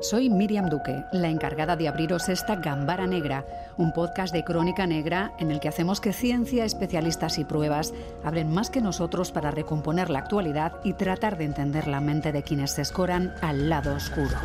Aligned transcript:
Soy 0.00 0.30
Miriam 0.30 0.70
Duque, 0.70 1.04
la 1.12 1.28
encargada 1.28 1.76
de 1.76 1.86
abriros 1.86 2.30
esta 2.30 2.56
Gambara 2.56 3.06
Negra, 3.06 3.44
un 3.76 3.92
podcast 3.92 4.32
de 4.32 4.44
crónica 4.44 4.86
negra 4.86 5.32
en 5.38 5.50
el 5.50 5.60
que 5.60 5.68
hacemos 5.68 6.00
que 6.00 6.14
ciencia, 6.14 6.64
especialistas 6.64 7.36
y 7.36 7.44
pruebas 7.44 7.92
hablen 8.24 8.50
más 8.50 8.70
que 8.70 8.80
nosotros 8.80 9.30
para 9.30 9.50
recomponer 9.50 10.08
la 10.08 10.20
actualidad 10.20 10.72
y 10.84 10.94
tratar 10.94 11.36
de 11.36 11.44
entender 11.44 11.86
la 11.86 12.00
mente 12.00 12.32
de 12.32 12.42
quienes 12.42 12.70
se 12.70 12.80
escoran 12.80 13.34
al 13.42 13.68
lado 13.68 13.94
oscuro. 13.94 14.38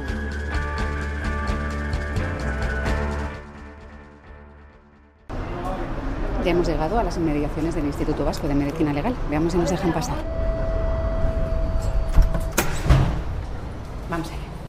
Ya 6.44 6.51
hemos 6.51 6.67
llegado 6.67 6.99
a 6.99 7.03
las 7.03 7.15
inmediaciones 7.15 7.76
del 7.76 7.85
Instituto 7.85 8.26
Vasco 8.26 8.49
de 8.49 8.56
Medicina 8.56 8.92
Legal. 8.92 9.15
Veamos 9.29 9.53
si 9.53 9.58
nos 9.58 9.72
dejan 9.72 9.94
pasar. 9.94 10.44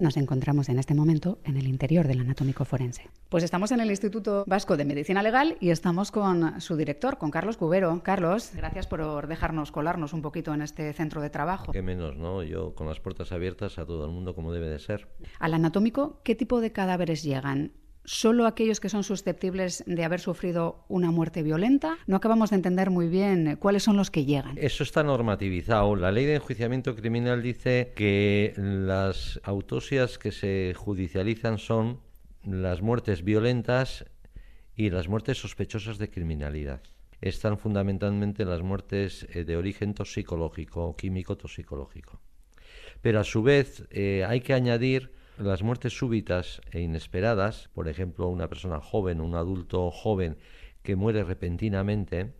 Nos 0.00 0.16
encontramos 0.16 0.68
en 0.68 0.78
este 0.78 0.94
momento 0.94 1.38
en 1.44 1.56
el 1.56 1.66
interior 1.66 2.06
del 2.06 2.20
anatómico 2.20 2.64
forense. 2.64 3.08
Pues 3.28 3.44
estamos 3.44 3.72
en 3.72 3.80
el 3.80 3.90
Instituto 3.90 4.44
Vasco 4.46 4.76
de 4.76 4.84
Medicina 4.84 5.22
Legal 5.22 5.56
y 5.60 5.70
estamos 5.70 6.10
con 6.10 6.60
su 6.60 6.76
director, 6.76 7.18
con 7.18 7.30
Carlos 7.30 7.56
Cubero. 7.56 8.00
Carlos, 8.02 8.52
gracias 8.54 8.86
por 8.86 9.26
dejarnos 9.26 9.72
colarnos 9.72 10.12
un 10.12 10.22
poquito 10.22 10.52
en 10.54 10.62
este 10.62 10.92
centro 10.92 11.20
de 11.20 11.30
trabajo. 11.30 11.72
Qué 11.72 11.82
menos, 11.82 12.16
¿no? 12.16 12.42
Yo 12.42 12.74
con 12.74 12.86
las 12.86 13.00
puertas 13.00 13.32
abiertas 13.32 13.78
a 13.78 13.86
todo 13.86 14.04
el 14.04 14.10
mundo 14.10 14.34
como 14.34 14.52
debe 14.52 14.68
de 14.68 14.78
ser. 14.78 15.08
Al 15.38 15.54
anatómico, 15.54 16.20
¿qué 16.22 16.34
tipo 16.34 16.60
de 16.60 16.72
cadáveres 16.72 17.22
llegan? 17.22 17.72
Solo 18.06 18.46
aquellos 18.46 18.80
que 18.80 18.88
son 18.88 19.04
susceptibles 19.04 19.84
de 19.86 20.04
haber 20.04 20.20
sufrido 20.20 20.84
una 20.88 21.10
muerte 21.10 21.42
violenta. 21.42 21.98
No 22.06 22.16
acabamos 22.16 22.50
de 22.50 22.56
entender 22.56 22.90
muy 22.90 23.08
bien 23.08 23.56
cuáles 23.60 23.82
son 23.82 23.96
los 23.96 24.10
que 24.10 24.24
llegan. 24.24 24.56
Eso 24.56 24.82
está 24.82 25.02
normativizado. 25.02 25.94
La 25.96 26.12
ley 26.12 26.24
de 26.24 26.36
enjuiciamiento 26.36 26.96
criminal 26.96 27.42
dice 27.42 27.92
que 27.94 28.54
las 28.56 29.40
autopsias 29.42 30.18
que 30.18 30.32
se 30.32 30.72
judicializan 30.74 31.58
son 31.58 32.00
las 32.44 32.80
muertes 32.80 33.24
violentas 33.24 34.06
y 34.74 34.90
las 34.90 35.08
muertes 35.08 35.38
sospechosas 35.38 35.98
de 35.98 36.08
criminalidad. 36.08 36.80
Están 37.20 37.58
fundamentalmente 37.58 38.44
las 38.44 38.62
muertes 38.62 39.26
eh, 39.32 39.44
de 39.44 39.56
origen 39.56 39.94
toxicológico, 39.94 40.96
químico 40.96 41.36
toxicológico. 41.36 42.20
Pero 43.00 43.20
a 43.20 43.24
su 43.24 43.42
vez 43.42 43.86
eh, 43.90 44.24
hay 44.26 44.40
que 44.40 44.52
añadir 44.52 45.12
las 45.38 45.62
muertes 45.62 45.96
súbitas 45.96 46.60
e 46.70 46.80
inesperadas, 46.80 47.68
por 47.74 47.88
ejemplo, 47.88 48.28
una 48.28 48.48
persona 48.48 48.80
joven, 48.80 49.20
un 49.20 49.34
adulto 49.34 49.90
joven 49.90 50.36
que 50.82 50.96
muere 50.96 51.24
repentinamente 51.24 52.34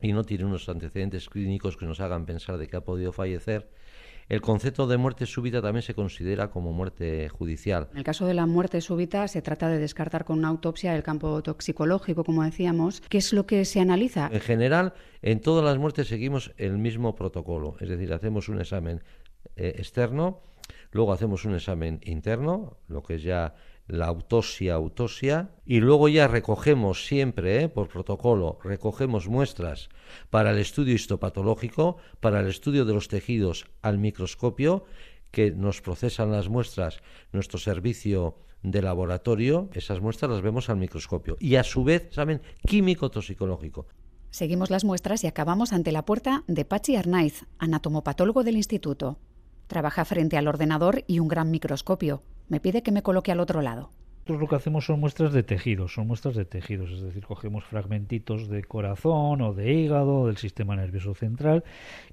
y 0.00 0.12
no 0.12 0.24
tiene 0.24 0.44
unos 0.44 0.68
antecedentes 0.68 1.28
clínicos 1.28 1.76
que 1.76 1.86
nos 1.86 2.00
hagan 2.00 2.26
pensar 2.26 2.58
de 2.58 2.68
que 2.68 2.76
ha 2.76 2.84
podido 2.84 3.12
fallecer, 3.12 3.70
el 4.28 4.40
concepto 4.40 4.88
de 4.88 4.96
muerte 4.96 5.24
súbita 5.24 5.62
también 5.62 5.82
se 5.82 5.94
considera 5.94 6.50
como 6.50 6.72
muerte 6.72 7.28
judicial. 7.28 7.88
En 7.92 7.98
el 7.98 8.04
caso 8.04 8.26
de 8.26 8.34
la 8.34 8.46
muerte 8.46 8.80
súbita 8.80 9.28
se 9.28 9.40
trata 9.40 9.68
de 9.68 9.78
descartar 9.78 10.24
con 10.24 10.38
una 10.38 10.48
autopsia 10.48 10.96
el 10.96 11.04
campo 11.04 11.40
toxicológico, 11.42 12.24
como 12.24 12.42
decíamos. 12.42 13.02
¿Qué 13.08 13.18
es 13.18 13.32
lo 13.32 13.46
que 13.46 13.64
se 13.64 13.78
analiza? 13.78 14.28
En 14.32 14.40
general, 14.40 14.94
en 15.22 15.40
todas 15.40 15.64
las 15.64 15.78
muertes 15.78 16.08
seguimos 16.08 16.52
el 16.56 16.76
mismo 16.76 17.14
protocolo, 17.14 17.76
es 17.78 17.88
decir, 17.88 18.12
hacemos 18.12 18.48
un 18.48 18.60
examen 18.60 19.00
eh, 19.54 19.74
externo 19.78 20.40
Luego 20.96 21.12
hacemos 21.12 21.44
un 21.44 21.54
examen 21.54 22.00
interno, 22.04 22.78
lo 22.88 23.02
que 23.02 23.16
es 23.16 23.22
ya 23.22 23.54
la 23.86 24.06
autopsia, 24.06 24.72
autopsia, 24.72 25.50
y 25.66 25.80
luego 25.80 26.08
ya 26.08 26.26
recogemos 26.26 27.04
siempre, 27.04 27.62
¿eh? 27.62 27.68
por 27.68 27.88
protocolo, 27.88 28.58
recogemos 28.64 29.28
muestras 29.28 29.90
para 30.30 30.52
el 30.52 30.58
estudio 30.58 30.94
histopatológico, 30.94 31.98
para 32.20 32.40
el 32.40 32.46
estudio 32.46 32.86
de 32.86 32.94
los 32.94 33.08
tejidos 33.08 33.66
al 33.82 33.98
microscopio, 33.98 34.86
que 35.32 35.50
nos 35.50 35.82
procesan 35.82 36.32
las 36.32 36.48
muestras 36.48 37.02
nuestro 37.30 37.58
servicio 37.58 38.38
de 38.62 38.80
laboratorio, 38.80 39.68
esas 39.74 40.00
muestras 40.00 40.30
las 40.30 40.40
vemos 40.40 40.70
al 40.70 40.78
microscopio, 40.78 41.36
y 41.38 41.56
a 41.56 41.62
su 41.62 41.84
vez 41.84 42.04
examen 42.04 42.40
químico-toxicológico. 42.66 43.86
Seguimos 44.30 44.70
las 44.70 44.86
muestras 44.86 45.24
y 45.24 45.26
acabamos 45.26 45.74
ante 45.74 45.92
la 45.92 46.06
puerta 46.06 46.42
de 46.46 46.64
Pachi 46.64 46.96
Arnaiz, 46.96 47.44
anatomopatólogo 47.58 48.44
del 48.44 48.56
instituto. 48.56 49.18
Trabaja 49.66 50.04
frente 50.04 50.36
al 50.36 50.48
ordenador 50.48 51.04
y 51.06 51.18
un 51.18 51.28
gran 51.28 51.50
microscopio. 51.50 52.22
Me 52.48 52.60
pide 52.60 52.82
que 52.82 52.92
me 52.92 53.02
coloque 53.02 53.32
al 53.32 53.40
otro 53.40 53.62
lado. 53.62 53.90
Nosotros 54.26 54.40
lo 54.40 54.48
que 54.48 54.56
hacemos 54.56 54.84
son 54.84 54.98
muestras 54.98 55.32
de 55.32 55.44
tejidos, 55.44 55.94
son 55.94 56.08
muestras 56.08 56.34
de 56.34 56.44
tejidos, 56.44 56.90
es 56.90 57.00
decir, 57.00 57.24
cogemos 57.24 57.64
fragmentitos 57.64 58.48
de 58.48 58.64
corazón 58.64 59.40
o 59.40 59.54
de 59.54 59.72
hígado, 59.72 60.26
del 60.26 60.36
sistema 60.36 60.74
nervioso 60.74 61.14
central 61.14 61.62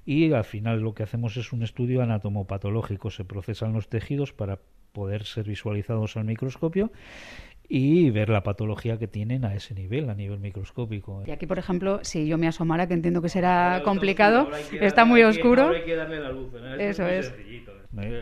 y 0.06 0.32
al 0.32 0.44
final 0.44 0.78
lo 0.78 0.94
que 0.94 1.02
hacemos 1.02 1.36
es 1.36 1.52
un 1.52 1.64
estudio 1.64 2.02
anatomopatológico, 2.02 3.10
se 3.10 3.24
procesan 3.24 3.72
los 3.72 3.88
tejidos 3.88 4.32
para 4.32 4.60
poder 4.92 5.24
ser 5.24 5.48
visualizados 5.48 6.16
al 6.16 6.24
microscopio 6.24 6.92
y 7.68 8.10
ver 8.10 8.28
la 8.28 8.42
patología 8.42 8.98
que 8.98 9.08
tienen 9.08 9.44
a 9.44 9.54
ese 9.54 9.74
nivel, 9.74 10.10
a 10.10 10.14
nivel 10.14 10.38
microscópico. 10.38 11.22
Y 11.26 11.30
aquí, 11.30 11.46
por 11.46 11.58
ejemplo, 11.58 12.00
si 12.02 12.26
yo 12.26 12.38
me 12.38 12.46
asomara, 12.46 12.86
que 12.86 12.94
entiendo 12.94 13.22
que 13.22 13.28
será 13.28 13.82
complicado, 13.84 14.50
está 14.80 15.04
muy 15.04 15.22
oscuro. 15.22 15.72
Eso 16.78 17.06
es. 17.06 17.34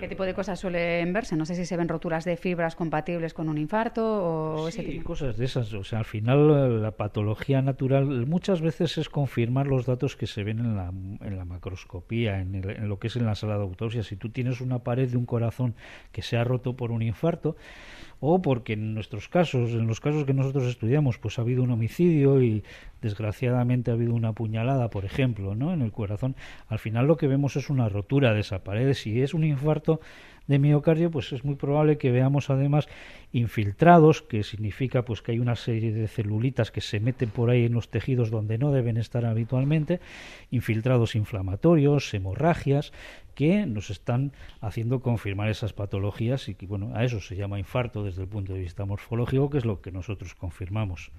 ¿Qué 0.00 0.06
tipo 0.06 0.24
de 0.24 0.34
cosas 0.34 0.60
suelen 0.60 1.14
verse? 1.14 1.34
No 1.34 1.46
sé 1.46 1.54
si 1.54 1.64
se 1.64 1.76
ven 1.78 1.88
roturas 1.88 2.24
de 2.26 2.36
fibras 2.36 2.76
compatibles 2.76 3.32
con 3.32 3.48
un 3.48 3.56
infarto 3.56 4.04
o 4.04 4.68
ese 4.68 4.82
tipo. 4.82 5.04
cosas 5.04 5.38
de 5.38 5.46
esas. 5.46 5.72
O 5.72 5.82
sea, 5.82 6.00
al 6.00 6.04
final 6.04 6.82
la 6.82 6.90
patología 6.92 7.62
natural 7.62 8.26
muchas 8.26 8.60
veces 8.60 8.98
es 8.98 9.08
confirmar 9.08 9.66
los 9.66 9.86
datos 9.86 10.14
que 10.14 10.26
se 10.26 10.44
ven 10.44 10.58
en 10.58 10.76
la, 10.76 10.88
en 10.88 11.36
la 11.36 11.44
macroscopía, 11.46 12.40
en, 12.40 12.54
en 12.54 12.88
lo 12.88 12.98
que 12.98 13.06
es 13.06 13.16
en 13.16 13.24
la 13.24 13.34
sala 13.34 13.56
de 13.56 13.62
autopsia. 13.62 14.02
Si 14.02 14.16
tú 14.16 14.28
tienes 14.28 14.60
una 14.60 14.80
pared 14.80 15.08
de 15.08 15.16
un 15.16 15.24
corazón 15.24 15.74
que 16.12 16.20
se 16.20 16.36
ha 16.36 16.44
roto 16.44 16.76
por 16.76 16.92
un 16.92 17.00
infarto, 17.00 17.56
o 18.24 18.40
porque 18.40 18.74
en 18.74 18.94
nuestros 18.94 19.28
casos, 19.28 19.70
en 19.70 19.88
los 19.88 20.00
casos 20.00 20.24
que 20.24 20.32
nosotros 20.32 20.66
estudiamos, 20.66 21.18
pues 21.18 21.38
ha 21.38 21.42
habido 21.42 21.64
un 21.64 21.72
homicidio 21.72 22.40
y 22.40 22.62
desgraciadamente 23.00 23.90
ha 23.90 23.94
habido 23.94 24.14
una 24.14 24.32
puñalada, 24.32 24.90
por 24.90 25.04
ejemplo, 25.04 25.56
¿no? 25.56 25.72
en 25.72 25.82
el 25.82 25.90
corazón, 25.90 26.36
al 26.68 26.78
final 26.78 27.08
lo 27.08 27.16
que 27.16 27.26
vemos 27.26 27.56
es 27.56 27.68
una 27.68 27.88
rotura 27.88 28.32
de 28.32 28.40
esa 28.40 28.62
pared. 28.62 28.92
Si 28.94 29.20
es 29.20 29.34
un 29.34 29.42
infarto 29.42 30.00
de 30.46 30.58
miocardio, 30.58 31.10
pues 31.10 31.32
es 31.32 31.44
muy 31.44 31.54
probable 31.54 31.98
que 31.98 32.10
veamos 32.10 32.50
además 32.50 32.88
infiltrados, 33.32 34.22
que 34.22 34.42
significa 34.42 35.04
pues 35.04 35.22
que 35.22 35.32
hay 35.32 35.38
una 35.38 35.56
serie 35.56 35.92
de 35.92 36.08
celulitas 36.08 36.70
que 36.70 36.80
se 36.80 37.00
meten 37.00 37.30
por 37.30 37.50
ahí 37.50 37.64
en 37.64 37.72
los 37.72 37.88
tejidos 37.88 38.30
donde 38.30 38.58
no 38.58 38.72
deben 38.72 38.96
estar 38.96 39.24
habitualmente, 39.24 40.00
infiltrados 40.50 41.14
inflamatorios, 41.14 42.12
hemorragias, 42.14 42.92
que 43.34 43.66
nos 43.66 43.90
están 43.90 44.32
haciendo 44.60 45.00
confirmar 45.00 45.48
esas 45.48 45.72
patologías 45.72 46.48
y 46.48 46.54
que 46.54 46.66
bueno, 46.66 46.92
a 46.94 47.04
eso 47.04 47.20
se 47.20 47.36
llama 47.36 47.58
infarto 47.58 48.04
desde 48.04 48.22
el 48.22 48.28
punto 48.28 48.52
de 48.52 48.60
vista 48.60 48.84
morfológico, 48.84 49.50
que 49.50 49.58
es 49.58 49.64
lo 49.64 49.80
que 49.80 49.90
nosotros 49.90 50.34
confirmamos. 50.34 51.10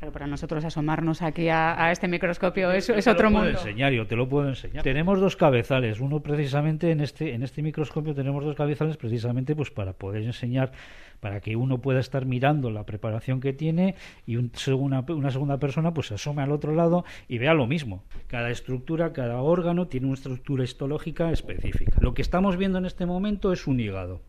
Pero 0.00 0.12
para 0.12 0.26
nosotros 0.26 0.64
asomarnos 0.64 1.20
aquí 1.20 1.50
a, 1.50 1.92
este 1.92 2.08
microscopio 2.08 2.72
es, 2.72 2.88
es 2.88 3.06
otro 3.06 3.30
mundo. 3.30 3.46
Te 3.46 3.52
lo 3.52 3.58
puedo 3.58 3.68
enseñar, 3.68 3.92
yo 3.92 4.06
te 4.06 4.16
lo 4.16 4.28
puedo 4.28 4.48
enseñar. 4.48 4.82
Tenemos 4.82 5.20
dos 5.20 5.36
cabezales, 5.36 6.00
uno 6.00 6.20
precisamente 6.20 6.90
en 6.90 7.00
este 7.00 7.34
en 7.34 7.42
este 7.42 7.60
microscopio 7.60 8.14
tenemos 8.14 8.42
dos 8.42 8.56
cabezales 8.56 8.96
precisamente 8.96 9.54
pues 9.54 9.70
para 9.70 9.92
poder 9.92 10.22
enseñar 10.22 10.72
para 11.20 11.40
que 11.40 11.54
uno 11.54 11.82
pueda 11.82 12.00
estar 12.00 12.24
mirando 12.24 12.70
la 12.70 12.84
preparación 12.84 13.40
que 13.40 13.52
tiene 13.52 13.94
y 14.26 14.36
un, 14.36 14.50
una, 14.78 15.00
una 15.00 15.30
segunda 15.30 15.58
persona 15.58 15.92
pues 15.92 16.06
se 16.06 16.14
asome 16.14 16.42
al 16.42 16.50
otro 16.50 16.74
lado 16.74 17.04
y 17.28 17.36
vea 17.36 17.52
lo 17.52 17.66
mismo. 17.66 18.02
Cada 18.26 18.50
estructura, 18.50 19.12
cada 19.12 19.42
órgano 19.42 19.86
tiene 19.86 20.06
una 20.06 20.14
estructura 20.14 20.64
histológica 20.64 21.30
específica. 21.30 21.98
Lo 22.00 22.14
que 22.14 22.22
estamos 22.22 22.56
viendo 22.56 22.78
en 22.78 22.86
este 22.86 23.04
momento 23.04 23.52
es 23.52 23.66
un 23.66 23.80
hígado. 23.80 24.22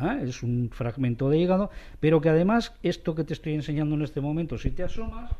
¿Ah? 0.00 0.20
Es 0.22 0.42
un 0.42 0.70
fragmento 0.70 1.28
de 1.28 1.38
hígado, 1.38 1.70
pero 2.00 2.20
que 2.20 2.28
además 2.28 2.74
esto 2.82 3.14
que 3.14 3.24
te 3.24 3.34
estoy 3.34 3.54
enseñando 3.54 3.94
en 3.96 4.02
este 4.02 4.20
momento, 4.20 4.56
si 4.58 4.70
te 4.70 4.84
asomas, 4.84 5.30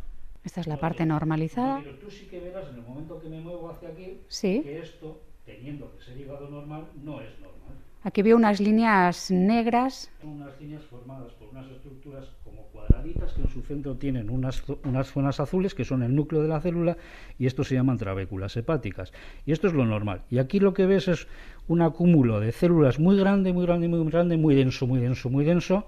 esta 0.44 0.60
es 0.60 0.66
la 0.66 0.78
parte 0.78 1.04
normalizada. 1.04 1.80
Pero 1.82 1.96
tú 1.96 2.10
sí 2.10 2.26
que 2.26 2.40
verás 2.40 2.68
en 2.70 2.76
el 2.76 2.82
momento 2.82 3.20
que 3.20 3.28
me 3.28 3.40
muevo 3.40 3.70
hacia 3.70 3.90
aquí 3.90 4.18
¿Sí? 4.28 4.62
que 4.62 4.80
esto, 4.80 5.20
teniendo 5.44 5.94
que 5.94 6.02
ser 6.04 6.16
hígado 6.16 6.48
normal, 6.48 6.86
no 7.04 7.20
es 7.20 7.38
normal. 7.40 7.76
Aquí 8.02 8.22
veo 8.22 8.36
unas 8.36 8.60
líneas 8.60 9.30
negras. 9.30 10.10
Son 10.20 10.30
unas 10.30 10.60
líneas 10.60 10.82
formadas 10.84 11.32
por 11.32 11.48
unas 11.48 11.68
estructuras 11.70 12.26
como 12.44 12.62
cuadraditas 12.72 13.32
que 13.32 13.42
en 13.42 13.48
su 13.48 13.60
centro 13.62 13.96
tienen 13.96 14.30
unas, 14.30 14.62
unas 14.84 15.10
zonas 15.10 15.40
azules 15.40 15.74
que 15.74 15.84
son 15.84 16.02
el 16.02 16.14
núcleo 16.14 16.40
de 16.42 16.48
la 16.48 16.60
célula 16.60 16.96
y 17.38 17.46
esto 17.46 17.64
se 17.64 17.74
llaman 17.74 17.98
trabéculas 17.98 18.56
hepáticas. 18.56 19.12
Y 19.46 19.52
esto 19.52 19.66
es 19.66 19.74
lo 19.74 19.84
normal. 19.84 20.22
Y 20.30 20.38
aquí 20.38 20.60
lo 20.60 20.74
que 20.74 20.86
ves 20.86 21.08
es 21.08 21.26
un 21.66 21.82
acúmulo 21.82 22.38
de 22.38 22.52
células 22.52 23.00
muy 23.00 23.16
grande, 23.16 23.52
muy 23.52 23.66
grande, 23.66 23.88
muy 23.88 24.10
grande, 24.10 24.36
muy 24.36 24.54
denso, 24.54 24.86
muy 24.86 25.00
denso, 25.00 25.28
muy 25.28 25.44
denso 25.44 25.84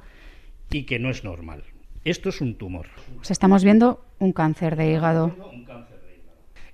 y 0.70 0.84
que 0.84 0.98
no 0.98 1.10
es 1.10 1.22
normal. 1.22 1.62
Esto 2.04 2.30
es 2.30 2.40
un 2.40 2.56
tumor. 2.56 2.86
Pues 3.16 3.30
estamos 3.30 3.62
viendo 3.62 4.04
un 4.18 4.32
cáncer 4.32 4.74
de 4.74 4.92
hígado. 4.92 5.34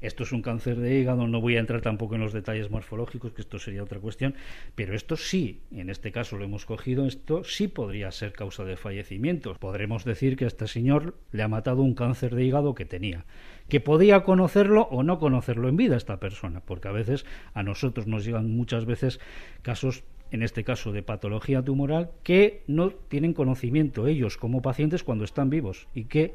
Esto 0.00 0.22
es 0.22 0.32
un 0.32 0.42
cáncer 0.42 0.76
de 0.78 0.98
hígado, 0.98 1.26
no 1.26 1.40
voy 1.40 1.56
a 1.56 1.60
entrar 1.60 1.80
tampoco 1.80 2.14
en 2.14 2.20
los 2.20 2.32
detalles 2.32 2.70
morfológicos, 2.70 3.32
que 3.32 3.42
esto 3.42 3.58
sería 3.58 3.82
otra 3.82 4.00
cuestión, 4.00 4.34
pero 4.74 4.94
esto 4.94 5.16
sí, 5.16 5.60
en 5.70 5.90
este 5.90 6.12
caso 6.12 6.36
lo 6.36 6.44
hemos 6.44 6.66
cogido, 6.66 7.06
esto 7.06 7.44
sí 7.44 7.68
podría 7.68 8.10
ser 8.10 8.32
causa 8.32 8.64
de 8.64 8.76
fallecimiento. 8.76 9.54
Podremos 9.54 10.04
decir 10.04 10.36
que 10.36 10.44
a 10.44 10.48
este 10.48 10.68
señor 10.68 11.14
le 11.32 11.42
ha 11.42 11.48
matado 11.48 11.82
un 11.82 11.94
cáncer 11.94 12.34
de 12.34 12.44
hígado 12.44 12.74
que 12.74 12.84
tenía, 12.84 13.24
que 13.68 13.80
podía 13.80 14.22
conocerlo 14.22 14.82
o 14.90 15.02
no 15.02 15.18
conocerlo 15.18 15.68
en 15.68 15.76
vida 15.76 15.96
esta 15.96 16.20
persona, 16.20 16.60
porque 16.60 16.88
a 16.88 16.92
veces 16.92 17.24
a 17.54 17.62
nosotros 17.62 18.06
nos 18.06 18.24
llegan 18.24 18.50
muchas 18.50 18.84
veces 18.84 19.20
casos 19.62 20.04
en 20.30 20.42
este 20.42 20.64
caso 20.64 20.92
de 20.92 21.02
patología 21.02 21.62
tumoral, 21.62 22.10
que 22.22 22.64
no 22.66 22.90
tienen 22.90 23.32
conocimiento 23.32 24.06
ellos 24.06 24.36
como 24.36 24.62
pacientes 24.62 25.04
cuando 25.04 25.24
están 25.24 25.50
vivos 25.50 25.86
y 25.94 26.04
que 26.04 26.34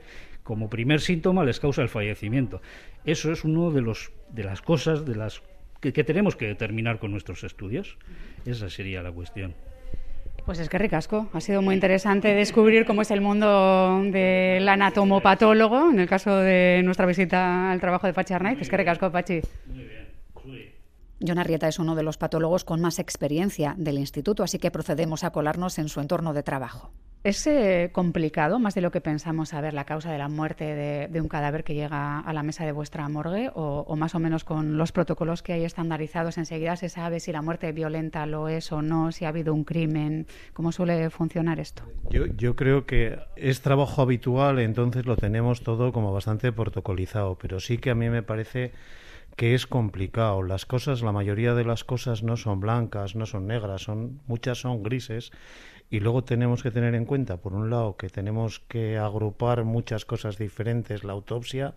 como 0.51 0.69
primer 0.69 0.99
síntoma 0.99 1.45
les 1.45 1.61
causa 1.61 1.81
el 1.81 1.87
fallecimiento. 1.87 2.61
Eso 3.05 3.31
es 3.31 3.45
uno 3.45 3.71
de 3.71 3.79
los 3.79 4.11
de 4.31 4.43
las 4.43 4.61
cosas 4.61 5.05
de 5.05 5.15
las 5.15 5.41
que, 5.79 5.93
que 5.93 6.03
tenemos 6.03 6.35
que 6.35 6.45
determinar 6.45 6.99
con 6.99 7.09
nuestros 7.11 7.45
estudios. 7.45 7.97
Esa 8.45 8.69
sería 8.69 9.01
la 9.01 9.13
cuestión. 9.13 9.55
Pues 10.45 10.59
es 10.59 10.67
que 10.67 10.77
ricasco. 10.77 11.29
Ha 11.31 11.39
sido 11.39 11.61
muy 11.61 11.73
interesante 11.73 12.35
descubrir 12.35 12.85
cómo 12.85 13.01
es 13.01 13.11
el 13.11 13.21
mundo 13.21 14.01
del 14.11 14.67
anatomopatólogo, 14.67 15.89
en 15.89 16.01
el 16.01 16.09
caso 16.09 16.35
de 16.35 16.81
nuestra 16.83 17.05
visita 17.05 17.71
al 17.71 17.79
trabajo 17.79 18.07
de 18.07 18.13
Pachi 18.13 18.33
Arnaiz. 18.33 18.59
Es 18.59 18.67
que 18.67 18.75
ricasco, 18.75 19.09
Pachi. 19.09 19.39
Muy 19.67 19.85
bien. 19.85 20.01
John 21.25 21.37
Arrieta 21.37 21.69
es 21.69 21.79
uno 21.79 21.95
de 21.95 22.03
los 22.03 22.17
patólogos 22.17 22.65
con 22.65 22.81
más 22.81 22.99
experiencia 22.99 23.73
del 23.77 23.99
instituto, 23.99 24.43
así 24.43 24.59
que 24.59 24.69
procedemos 24.69 25.23
a 25.23 25.31
colarnos 25.31 25.79
en 25.79 25.87
su 25.87 26.01
entorno 26.01 26.33
de 26.33 26.43
trabajo. 26.43 26.91
¿Es 27.23 27.45
eh, 27.45 27.91
complicado, 27.93 28.57
más 28.57 28.73
de 28.73 28.81
lo 28.81 28.89
que 28.89 28.99
pensamos, 28.99 29.49
saber 29.49 29.75
la 29.75 29.85
causa 29.85 30.11
de 30.11 30.17
la 30.17 30.27
muerte 30.27 30.63
de, 31.07 31.21
un 31.21 31.27
cadáver 31.27 31.63
que 31.63 31.75
llega 31.75 32.19
a 32.19 32.33
la 32.33 32.41
mesa 32.41 32.65
de 32.65 32.71
vuestra 32.71 33.07
morgue? 33.09 33.51
O, 33.53 33.95
más 33.95 34.15
o 34.15 34.19
menos 34.19 34.43
con 34.43 34.75
los 34.75 34.91
protocolos 34.91 35.43
que 35.43 35.53
hay 35.53 35.63
estandarizados, 35.63 36.39
enseguida 36.39 36.75
se 36.77 36.89
sabe 36.89 37.19
si 37.19 37.31
la 37.31 37.43
muerte 37.43 37.71
violenta 37.73 38.25
lo 38.25 38.47
es 38.47 38.71
o 38.71 38.81
no, 38.81 39.11
si 39.11 39.25
ha 39.25 39.27
habido 39.27 39.53
un 39.53 39.65
crimen? 39.65 40.25
¿Cómo 40.53 40.71
suele 40.71 41.11
funcionar 41.11 41.59
esto? 41.59 41.83
Yo, 42.09 42.25
yo 42.25 42.55
creo 42.55 42.87
que 42.87 43.19
es 43.35 43.61
trabajo 43.61 44.01
habitual, 44.01 44.57
entonces 44.57 45.05
lo 45.05 45.15
tenemos 45.15 45.61
todo 45.61 45.93
como 45.93 46.11
bastante 46.11 46.51
protocolizado, 46.51 47.37
pero 47.39 47.59
sí 47.59 47.77
que 47.77 47.91
a 47.91 47.95
mí 47.95 48.09
me 48.09 48.23
parece 48.23 48.71
que 49.35 49.53
es 49.53 49.67
complicado. 49.67 50.41
Las 50.41 50.65
cosas, 50.65 51.03
la 51.03 51.11
mayoría 51.11 51.53
de 51.53 51.65
las 51.65 51.83
cosas 51.83 52.23
no 52.23 52.35
son 52.35 52.59
blancas, 52.61 53.15
no 53.15 53.27
son 53.27 53.45
negras, 53.45 53.83
son 53.83 54.21
muchas 54.25 54.57
son 54.57 54.81
grises 54.81 55.31
y 55.91 55.99
luego 55.99 56.23
tenemos 56.23 56.63
que 56.63 56.71
tener 56.71 56.95
en 56.95 57.03
cuenta, 57.03 57.37
por 57.37 57.53
un 57.53 57.69
lado, 57.69 57.97
que 57.97 58.09
tenemos 58.09 58.61
que 58.61 58.97
agrupar 58.97 59.65
muchas 59.65 60.05
cosas 60.05 60.37
diferentes, 60.37 61.03
la 61.03 61.11
autopsia 61.11 61.75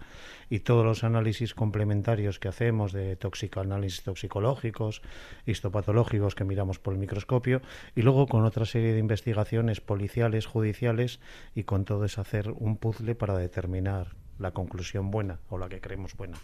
y 0.49 0.61
todos 0.61 0.85
los 0.85 1.03
análisis 1.03 1.53
complementarios 1.53 2.39
que 2.39 2.47
hacemos 2.47 2.93
de 2.93 3.19
análisis 3.57 4.05
toxicológicos, 4.05 5.03
histopatológicos 5.47 6.37
que 6.37 6.45
miramos 6.45 6.79
por 6.79 6.95
el 6.95 7.01
microscopio, 7.01 7.61
y 7.97 8.03
luego 8.03 8.29
con 8.29 8.45
otra 8.45 8.67
serie 8.67 8.93
de 8.93 9.01
investigaciones 9.01 9.81
policiales, 9.81 10.47
judiciales, 10.47 11.19
y 11.57 11.65
con 11.65 11.85
todo 11.85 12.05
es 12.05 12.17
hacer 12.17 12.53
un 12.53 12.77
puzzle 12.77 13.17
para 13.17 13.37
determinar 13.37 14.15
la 14.39 14.53
conclusión 14.53 15.11
buena 15.11 15.41
o 15.49 15.59
la 15.59 15.69
que 15.69 15.81
creemos 15.81 16.17
buena. 16.17 16.39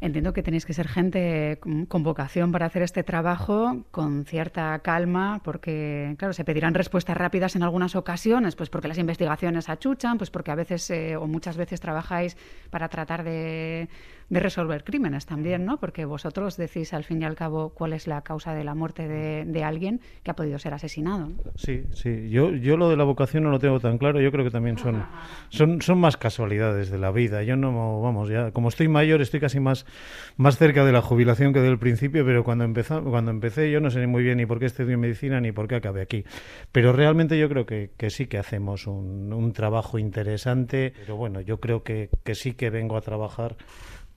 Entiendo 0.00 0.32
que 0.32 0.44
tenéis 0.44 0.64
que 0.64 0.72
ser 0.72 0.86
gente 0.86 1.58
con 1.88 2.02
vocación 2.04 2.52
para 2.52 2.66
hacer 2.66 2.82
este 2.82 3.02
trabajo 3.02 3.84
con 3.90 4.24
cierta 4.24 4.78
calma, 4.78 5.40
porque, 5.42 6.14
claro, 6.18 6.32
se 6.32 6.44
pedirán 6.44 6.74
respuestas 6.74 7.16
rápidas 7.16 7.56
en 7.56 7.64
algunas 7.64 7.96
ocasiones, 7.96 8.54
pues 8.54 8.70
porque 8.70 8.86
las 8.86 8.98
investigaciones 8.98 9.68
achuchan, 9.68 10.16
pues 10.16 10.30
porque 10.30 10.52
a 10.52 10.54
veces 10.54 10.88
eh, 10.90 11.16
o 11.16 11.26
muchas 11.26 11.56
veces 11.56 11.80
trabajáis 11.80 12.36
para 12.70 12.88
tratar 12.88 13.24
de 13.24 13.88
de 14.30 14.40
resolver 14.40 14.84
crímenes 14.84 15.24
también, 15.26 15.64
¿no? 15.64 15.78
Porque 15.78 16.04
vosotros 16.04 16.56
decís 16.56 16.92
al 16.92 17.04
fin 17.04 17.22
y 17.22 17.24
al 17.24 17.34
cabo 17.34 17.70
cuál 17.70 17.94
es 17.94 18.06
la 18.06 18.20
causa 18.22 18.54
de 18.54 18.62
la 18.62 18.74
muerte 18.74 19.08
de, 19.08 19.64
alguien 19.64 20.00
que 20.22 20.30
ha 20.30 20.34
podido 20.34 20.58
ser 20.58 20.72
asesinado. 20.72 21.30
Sí, 21.56 21.84
sí. 21.92 22.30
Yo, 22.30 22.52
yo 22.52 22.76
lo 22.76 22.88
de 22.88 22.96
la 22.96 23.04
vocación 23.04 23.42
no 23.42 23.50
lo 23.50 23.58
tengo 23.58 23.80
tan 23.80 23.98
claro. 23.98 24.20
Yo 24.20 24.30
creo 24.30 24.44
que 24.44 24.50
también 24.50 24.78
son, 24.78 25.04
son, 25.48 25.82
son 25.82 25.98
más 25.98 26.16
casualidades 26.16 26.90
de 26.90 26.98
la 26.98 27.10
vida. 27.10 27.42
Yo 27.42 27.56
no, 27.56 28.00
vamos, 28.00 28.28
ya, 28.28 28.52
como 28.52 28.68
estoy 28.68 28.88
mayor, 28.88 29.20
estoy 29.20 29.40
casi 29.40 29.60
más, 29.60 29.86
más 30.36 30.58
cerca 30.58 30.84
de 30.84 30.92
la 30.92 31.02
jubilación 31.02 31.52
que 31.52 31.60
del 31.60 31.78
principio, 31.78 32.24
pero 32.24 32.44
cuando, 32.44 32.64
empezó, 32.64 33.02
cuando 33.02 33.30
empecé 33.30 33.70
yo 33.70 33.80
no 33.80 33.90
sé 33.90 34.06
muy 34.06 34.22
bien 34.22 34.38
ni 34.38 34.46
por 34.46 34.58
qué 34.58 34.66
estudié 34.66 34.96
medicina 34.96 35.40
ni 35.40 35.52
por 35.52 35.68
qué 35.68 35.76
acabé 35.76 36.02
aquí. 36.02 36.24
Pero 36.70 36.92
realmente 36.92 37.38
yo 37.38 37.48
creo 37.48 37.66
que, 37.66 37.90
que 37.96 38.10
sí 38.10 38.26
que 38.26 38.38
hacemos 38.38 38.86
un, 38.86 39.32
un 39.32 39.52
trabajo 39.52 39.98
interesante. 39.98 40.92
Pero 41.00 41.16
bueno, 41.16 41.40
yo 41.40 41.58
creo 41.58 41.82
que, 41.82 42.10
que 42.24 42.34
sí 42.34 42.52
que 42.52 42.70
vengo 42.70 42.96
a 42.96 43.00
trabajar 43.00 43.56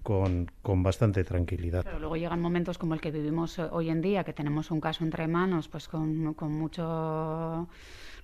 con, 0.03 0.49
con 0.61 0.83
bastante 0.83 1.23
tranquilidad. 1.23 1.83
Pero 1.83 1.99
luego 1.99 2.15
llegan 2.17 2.41
momentos 2.41 2.77
como 2.77 2.93
el 2.93 3.01
que 3.01 3.11
vivimos 3.11 3.59
hoy 3.59 3.89
en 3.89 4.01
día, 4.01 4.23
que 4.23 4.33
tenemos 4.33 4.71
un 4.71 4.81
caso 4.81 5.03
entre 5.03 5.27
manos, 5.27 5.67
pues 5.67 5.87
con, 5.87 6.33
con 6.33 6.51
mucho 6.51 7.67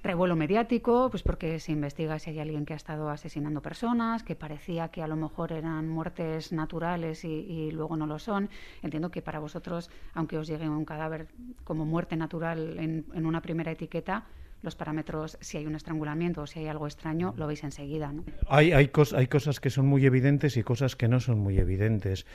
revuelo 0.03 0.35
mediático, 0.35 1.09
pues 1.09 1.24
porque 1.24 1.59
se 1.59 1.71
investiga 1.71 2.19
si 2.19 2.29
hay 2.29 2.39
alguien 2.39 2.65
que 2.65 2.74
ha 2.74 2.75
estado 2.75 3.09
asesinando 3.09 3.62
personas, 3.62 4.24
que 4.24 4.35
parecía 4.35 4.89
que 4.89 5.01
a 5.01 5.07
lo 5.07 5.15
mejor 5.15 5.51
eran 5.51 5.89
muertes 5.89 6.51
naturales 6.51 7.25
y, 7.25 7.27
y, 7.27 7.71
luego 7.71 7.97
no 7.97 8.07
lo 8.07 8.19
son. 8.19 8.50
Entiendo 8.81 9.12
que 9.12 9.21
para 9.21 9.39
vosotros, 9.39 9.89
aunque 10.13 10.38
os 10.38 10.47
llegue 10.47 10.69
un 10.69 10.85
cadáver 10.85 11.27
como 11.63 11.85
muerte 11.85 12.15
natural 12.15 12.77
en, 12.80 13.06
en 13.13 13.25
una 13.25 13.41
primera 13.41 13.71
etiqueta, 13.71 14.25
los 14.62 14.75
parámetros, 14.75 15.38
si 15.42 15.57
hay 15.57 15.65
un 15.65 15.75
estrangulamiento 15.75 16.42
o 16.42 16.48
si 16.48 16.59
hay 16.59 16.68
algo 16.68 16.88
extraño, 16.88 17.33
lo 17.38 17.48
veis 17.48 17.63
enseguida. 17.63 18.12
¿no? 18.12 18.24
Hay, 18.48 18.71
hay, 18.71 18.92
hay 19.15 19.27
cosas 19.27 19.59
que 19.59 19.69
son 19.69 19.88
muy 19.88 20.06
evidentes 20.06 20.57
y 20.57 20.63
cosas 20.63 20.95
que 20.95 21.07
no 21.07 21.19
son 21.19 21.39
muy 21.39 21.57
evidentes. 21.57 22.25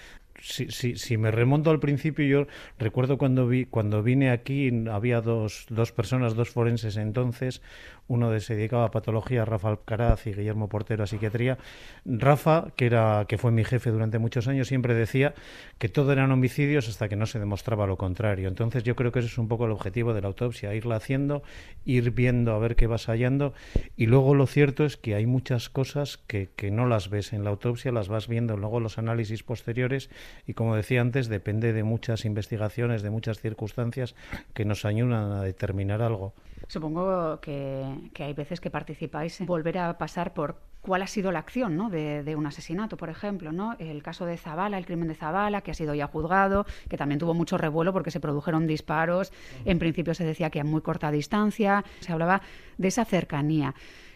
Si, 0.41 0.71
si, 0.71 0.97
si, 0.97 1.19
me 1.19 1.31
remonto 1.31 1.71
al 1.71 1.79
principio, 1.79 2.25
yo 2.25 2.47
recuerdo 2.79 3.19
cuando 3.19 3.47
vi 3.47 3.67
cuando 3.67 4.03
vine 4.03 4.31
aquí 4.31 4.71
había 4.91 5.21
dos, 5.21 5.67
dos 5.69 5.93
personas, 5.93 6.35
dos 6.35 6.49
forenses 6.49 6.97
entonces, 6.97 7.61
uno 8.09 8.39
se 8.41 8.57
dedicaba 8.57 8.87
a 8.87 8.91
patología, 8.91 9.45
Rafa 9.45 9.69
Alcaraz 9.69 10.27
y 10.27 10.33
Guillermo 10.33 10.69
Portero 10.69 11.05
a 11.05 11.07
psiquiatría. 11.07 11.59
Rafa, 12.05 12.69
que 12.77 12.87
era 12.87 13.27
que 13.29 13.39
fue 13.39 13.53
mi 13.53 13.65
jefe 13.65 13.91
durante 13.91 14.19
muchos 14.19 14.49
años, 14.49 14.69
siempre 14.69 14.95
decía 14.95 15.35
que 15.79 15.89
todo 15.89 16.13
eran 16.13 16.31
homicidios 16.33 16.89
hasta 16.89 17.09
que 17.09 17.17
no 17.17 17.27
se 17.27 17.39
demostraba 17.39 17.87
lo 17.87 17.97
contrario. 17.97 18.49
Entonces 18.49 18.85
yo 18.85 18.97
creo 18.97 19.13
que 19.13 19.21
ese 19.21 19.29
es 19.29 19.39
un 19.39 19.49
poco 19.49 19.67
el 19.67 19.73
objetivo 19.73 20.15
de 20.15 20.21
la 20.21 20.29
autopsia, 20.29 20.75
irla 20.75 20.97
haciendo, 20.97 21.43
ir 21.85 22.12
viendo 22.15 22.53
a 22.53 22.59
ver 22.59 22.77
qué 22.77 22.87
vas 22.87 23.07
hallando 23.07 23.55
y 23.97 24.07
luego 24.07 24.35
lo 24.35 24.47
cierto 24.47 24.85
es 24.85 24.97
que 24.97 25.15
hay 25.15 25.27
muchas 25.27 25.69
cosas 25.69 26.19
que, 26.27 26.51
que 26.55 26.71
no 26.71 26.87
las 26.87 27.11
ves 27.11 27.33
en 27.33 27.45
la 27.45 27.51
autopsia, 27.51 27.93
las 27.93 28.09
vas 28.09 28.29
viendo 28.29 28.57
luego 28.57 28.81
los 28.81 28.99
análisis 28.99 29.43
posteriores 29.43 30.11
y 30.47 30.55
como 30.55 30.77
decía 30.77 31.01
antes, 31.01 31.29
depende 31.29 31.73
de 31.73 31.83
muchas 31.83 32.25
investigaciones, 32.25 33.03
de 33.03 33.11
muchas 33.11 33.41
circunstancias 33.41 34.15
que 34.55 34.65
nos 34.65 34.85
ayudan 34.85 35.33
a 35.33 35.43
determinar 35.43 36.03
algo. 36.03 36.35
Supongo 36.69 37.41
que, 37.41 38.11
hay 38.19 38.33
veces 38.35 38.61
que 38.61 38.71
participáis 38.71 39.41
en 39.41 39.47
volver 39.47 39.79
a 39.79 39.99
pasar 39.99 40.33
por 40.35 40.57
cuál 40.81 41.03
ha 41.03 41.07
sido 41.07 41.31
la 41.31 41.39
acción 41.39 41.77
¿no? 41.77 41.91
de, 41.91 42.35
un 42.37 42.47
asesinato, 42.47 42.97
por 42.97 43.09
ejemplo. 43.09 43.53
¿no? 43.53 43.77
El 43.79 44.03
caso 44.03 44.27
de 44.27 44.37
Zabala, 44.37 44.79
el 44.79 44.87
crimen 44.87 45.09
de 45.09 45.15
Zabala, 45.15 45.61
que 45.61 45.71
ha 45.71 45.75
sido 45.75 45.95
ya 45.95 46.07
juzgado, 46.07 46.67
que 46.89 46.97
también 46.97 47.19
tuvo 47.19 47.35
mucho 47.35 47.59
revuelo 47.59 47.93
porque 47.93 48.11
se 48.11 48.21
produjeron 48.21 48.67
disparos. 48.67 49.33
En 49.65 49.79
principio 49.79 50.15
se 50.15 50.25
decía 50.25 50.51
que 50.51 50.61
a 50.61 50.65
muy 50.65 50.81
corta 50.81 51.11
distancia. 51.11 51.85
Se 52.01 52.13
hablaba 52.13 52.43
de 52.79 52.89
esa 52.89 53.05
cercanía. 53.05 53.75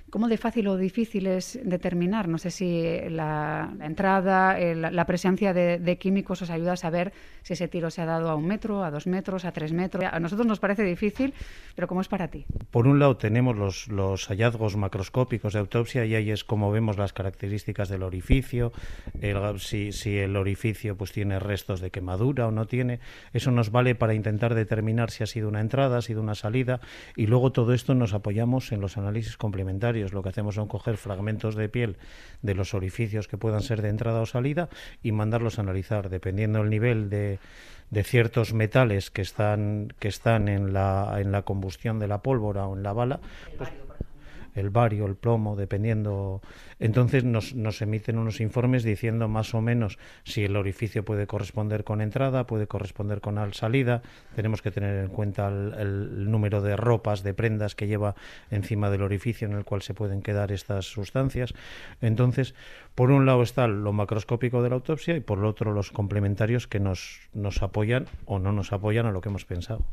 ¿Cómo 0.08 0.28
de 0.28 0.38
fácil 0.38 0.68
o 0.68 0.76
difícil 0.76 1.26
es 1.26 1.58
determinar? 1.64 2.28
No 2.28 2.38
sé 2.38 2.52
si 2.52 2.84
la, 3.10 3.74
entrada, 3.82 4.56
la 4.56 5.04
presencia 5.04 5.52
de, 5.52 5.98
químicos 5.98 6.42
os 6.42 6.50
ayuda 6.50 6.74
a 6.74 6.76
saber 6.76 7.12
si 7.42 7.54
ese 7.54 7.66
tiro 7.66 7.90
se 7.90 8.02
ha 8.02 8.06
dado 8.06 8.30
a 8.30 8.36
un 8.36 8.46
metro, 8.46 8.84
a 8.84 8.90
dos 8.92 9.08
metros, 9.08 9.44
a 9.44 9.50
tres 9.50 9.72
metros. 9.72 10.04
A 10.04 10.20
nosotros 10.20 10.46
nos 10.46 10.60
parece 10.60 10.84
difícil, 10.84 11.34
pero 11.74 11.88
¿cómo 11.88 12.00
es 12.00 12.08
para 12.08 12.28
ti? 12.28 12.46
Por 12.70 12.86
un 12.86 13.00
lado 13.00 13.16
tenemos 13.16 13.56
los, 13.56 13.88
los 13.88 14.28
hallazgos 14.28 14.76
macroscópicos 14.76 15.54
de 15.54 15.58
autopsia 15.58 16.04
y 16.04 16.14
ahí 16.14 16.30
es 16.30 16.44
como 16.44 16.70
vemos 16.70 16.98
las 16.98 17.12
características 17.12 17.88
del 17.88 18.04
orificio, 18.04 18.72
si, 19.58 19.90
si 19.90 20.18
el 20.18 20.36
orificio 20.36 20.96
pues 20.96 21.10
tiene 21.10 21.40
restos 21.40 21.80
de 21.80 21.90
quemadura 21.90 22.46
o 22.46 22.52
no 22.52 22.66
tiene. 22.66 23.00
Eso 23.32 23.50
nos 23.50 23.72
vale 23.72 23.96
para 23.96 24.14
intentar 24.14 24.54
determinar 24.54 25.10
si 25.10 25.24
ha 25.24 25.26
sido 25.26 25.48
una 25.48 25.60
entrada, 25.60 25.98
ha 25.98 26.02
sido 26.02 26.22
una 26.22 26.36
salida 26.36 26.80
y 27.16 27.26
luego 27.26 27.50
todo 27.50 27.72
esto 27.72 27.94
nos 27.94 28.14
apoyamos 28.14 28.70
en 28.70 28.80
los 28.80 28.96
análisis 28.96 29.36
complementarios 29.36 29.95
lo 30.12 30.22
que 30.22 30.28
hacemos 30.28 30.54
son 30.54 30.68
coger 30.68 30.96
fragmentos 30.96 31.54
de 31.54 31.68
piel 31.68 31.96
de 32.42 32.54
los 32.54 32.74
orificios 32.74 33.28
que 33.28 33.38
puedan 33.38 33.62
ser 33.62 33.82
de 33.82 33.88
entrada 33.88 34.20
o 34.20 34.26
salida 34.26 34.68
y 35.02 35.12
mandarlos 35.12 35.58
a 35.58 35.62
analizar, 35.62 36.08
dependiendo 36.08 36.60
del 36.60 36.70
nivel 36.70 37.10
de, 37.10 37.38
de 37.90 38.04
ciertos 38.04 38.52
metales 38.52 39.10
que 39.10 39.22
están, 39.22 39.92
que 39.98 40.08
están 40.08 40.48
en, 40.48 40.72
la, 40.72 41.16
en 41.18 41.32
la 41.32 41.42
combustión 41.42 41.98
de 41.98 42.08
la 42.08 42.18
pólvora 42.18 42.66
o 42.66 42.76
en 42.76 42.82
la 42.82 42.92
bala. 42.92 43.20
Pues, 43.56 43.70
el 44.56 44.70
bario, 44.70 45.06
el 45.06 45.14
plomo, 45.14 45.54
dependiendo. 45.54 46.42
Entonces 46.80 47.24
nos, 47.24 47.54
nos, 47.54 47.80
emiten 47.80 48.18
unos 48.18 48.40
informes 48.40 48.82
diciendo 48.82 49.28
más 49.28 49.54
o 49.54 49.60
menos 49.60 49.98
si 50.24 50.44
el 50.44 50.56
orificio 50.56 51.04
puede 51.04 51.26
corresponder 51.26 51.84
con 51.84 52.00
entrada, 52.00 52.46
puede 52.46 52.66
corresponder 52.66 53.20
con 53.20 53.36
salida. 53.54 54.02
Tenemos 54.34 54.62
que 54.62 54.70
tener 54.70 55.04
en 55.04 55.10
cuenta 55.10 55.48
el, 55.48 56.30
número 56.30 56.62
de 56.62 56.76
ropas, 56.76 57.22
de 57.22 57.34
prendas 57.34 57.74
que 57.74 57.86
lleva 57.86 58.14
encima 58.50 58.90
del 58.90 59.02
orificio 59.02 59.46
en 59.46 59.54
el 59.54 59.64
cual 59.64 59.82
se 59.82 59.94
pueden 59.94 60.22
quedar 60.22 60.52
estas 60.52 60.86
sustancias. 60.86 61.54
Entonces, 62.00 62.54
por 62.94 63.10
un 63.10 63.26
lado 63.26 63.42
está 63.42 63.68
lo 63.68 63.92
macroscópico 63.92 64.62
de 64.62 64.70
la 64.70 64.76
autopsia 64.76 65.16
y 65.16 65.20
por 65.20 65.38
el 65.38 65.44
otro 65.44 65.72
los 65.72 65.92
complementarios 65.92 66.66
que 66.66 66.80
nos, 66.80 67.20
nos 67.34 67.62
apoyan 67.62 68.06
o 68.24 68.38
no 68.38 68.52
nos 68.52 68.72
apoyan 68.72 69.06
a 69.06 69.12
lo 69.12 69.20
que 69.20 69.28
hemos 69.28 69.44
pensado 69.44 69.84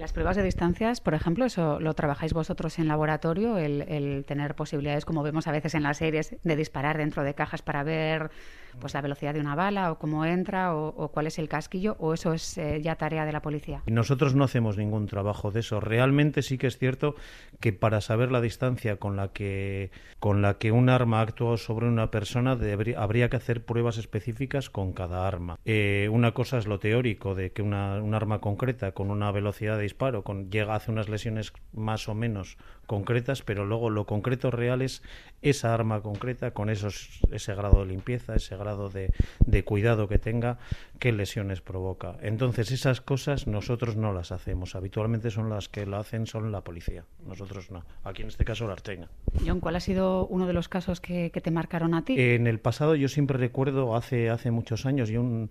Las 0.00 0.14
pruebas 0.14 0.34
de 0.34 0.42
distancias, 0.42 0.98
por 1.02 1.12
ejemplo, 1.12 1.44
eso 1.44 1.78
lo 1.78 1.92
trabajáis 1.92 2.32
vosotros 2.32 2.78
en 2.78 2.88
laboratorio, 2.88 3.58
el, 3.58 4.24
tener 4.26 4.54
posibilidades, 4.54 5.04
como 5.04 5.22
vemos 5.22 5.46
a 5.46 5.52
veces 5.52 5.74
en 5.74 5.82
las 5.82 5.98
series, 5.98 6.36
de 6.42 6.56
disparar 6.56 6.96
dentro 6.96 7.22
de 7.22 7.34
cajas 7.34 7.60
para 7.60 7.82
ver 7.82 8.30
pues 8.78 8.94
la 8.94 9.00
velocidad 9.00 9.34
de 9.34 9.40
una 9.40 9.54
bala 9.54 9.92
o 9.92 9.98
cómo 9.98 10.24
entra 10.24 10.74
o, 10.74 11.08
cuál 11.08 11.26
es 11.26 11.38
el 11.38 11.48
casquillo, 11.48 11.96
o 11.98 12.14
eso 12.14 12.32
es 12.32 12.58
eh, 12.58 12.80
ya 12.82 12.96
tarea 12.96 13.24
de 13.24 13.32
la 13.32 13.42
policía. 13.42 13.82
Nosotros 13.86 14.34
no 14.34 14.44
hacemos 14.44 14.76
ningún 14.76 15.06
trabajo 15.06 15.50
de 15.50 15.60
eso. 15.60 15.80
Realmente 15.80 16.42
sí 16.42 16.58
que 16.58 16.66
es 16.66 16.78
cierto 16.78 17.14
que 17.60 17.72
para 17.72 18.00
saber 18.00 18.30
la 18.30 18.40
distancia 18.40 18.96
con 18.96 19.16
la 19.16 19.28
que 19.28 19.90
con 20.18 20.42
la 20.42 20.58
que 20.58 20.70
un 20.72 20.88
arma 20.88 21.20
actúa 21.20 21.56
sobre 21.56 21.86
una 21.86 22.10
persona 22.10 22.58
habría 22.96 23.28
que 23.28 23.36
hacer 23.36 23.64
pruebas 23.64 23.98
específicas 23.98 24.70
con 24.70 24.92
cada 24.92 25.26
arma. 25.26 25.58
Eh, 25.64 26.08
una 26.12 26.32
cosa 26.32 26.58
es 26.58 26.66
lo 26.66 26.78
teórico 26.78 27.34
de 27.34 27.52
que 27.52 27.62
una, 27.62 28.02
un 28.02 28.14
arma 28.14 28.40
concreta 28.40 28.92
con 28.92 29.10
una 29.10 29.32
velocidad 29.32 29.76
de 29.76 29.84
disparo 29.84 30.22
con, 30.22 30.50
llega 30.50 30.74
hace 30.74 30.90
unas 30.90 31.08
lesiones 31.08 31.52
más 31.72 32.08
o 32.08 32.14
menos 32.14 32.58
concretas, 32.90 33.42
pero 33.42 33.64
luego 33.64 33.88
lo 33.88 34.04
concreto 34.04 34.50
real 34.50 34.82
es 34.82 35.04
esa 35.42 35.72
arma 35.72 36.00
concreta 36.00 36.50
con 36.50 36.70
esos, 36.70 37.20
ese 37.30 37.54
grado 37.54 37.84
de 37.84 37.86
limpieza, 37.86 38.34
ese 38.34 38.56
grado 38.56 38.88
de, 38.88 39.12
de 39.46 39.62
cuidado 39.62 40.08
que 40.08 40.18
tenga, 40.18 40.58
qué 40.98 41.12
lesiones 41.12 41.60
provoca. 41.60 42.16
Entonces 42.20 42.72
esas 42.72 43.00
cosas 43.00 43.46
nosotros 43.46 43.94
no 43.94 44.12
las 44.12 44.32
hacemos. 44.32 44.74
Habitualmente 44.74 45.30
son 45.30 45.50
las 45.50 45.68
que 45.68 45.86
lo 45.86 45.98
hacen 45.98 46.26
son 46.26 46.50
la 46.50 46.62
policía. 46.62 47.04
Nosotros 47.24 47.70
no. 47.70 47.84
Aquí 48.02 48.22
en 48.22 48.28
este 48.28 48.44
caso 48.44 48.66
la 48.66 48.72
Arteña. 48.72 49.08
John, 49.46 49.60
¿cuál 49.60 49.76
ha 49.76 49.80
sido 49.80 50.26
uno 50.26 50.48
de 50.48 50.52
los 50.52 50.68
casos 50.68 51.00
que, 51.00 51.30
te 51.30 51.50
marcaron 51.52 51.94
a 51.94 52.04
ti? 52.04 52.20
En 52.20 52.48
el 52.48 52.58
pasado 52.58 52.96
yo 52.96 53.06
siempre 53.06 53.38
recuerdo 53.38 53.94
hace 53.94 54.30
hace 54.30 54.50
muchos 54.50 54.84
años 54.84 55.10
y 55.10 55.16
un, 55.16 55.50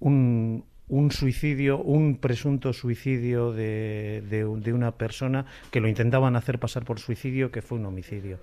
un 0.00 0.64
un 0.90 1.12
suicidio, 1.12 1.78
un 1.78 2.16
presunto 2.16 2.72
suicidio 2.72 3.52
de, 3.52 4.22
de, 4.28 4.72
una 4.72 4.90
persona 4.90 5.46
que 5.70 5.80
lo 5.80 5.88
intentaban 5.88 6.34
hacer 6.34 6.58
pasar 6.58 6.84
por 6.84 6.98
suicidio, 6.98 7.52
que 7.52 7.62
fue 7.62 7.78
un 7.78 7.86
homicidio. 7.86 8.38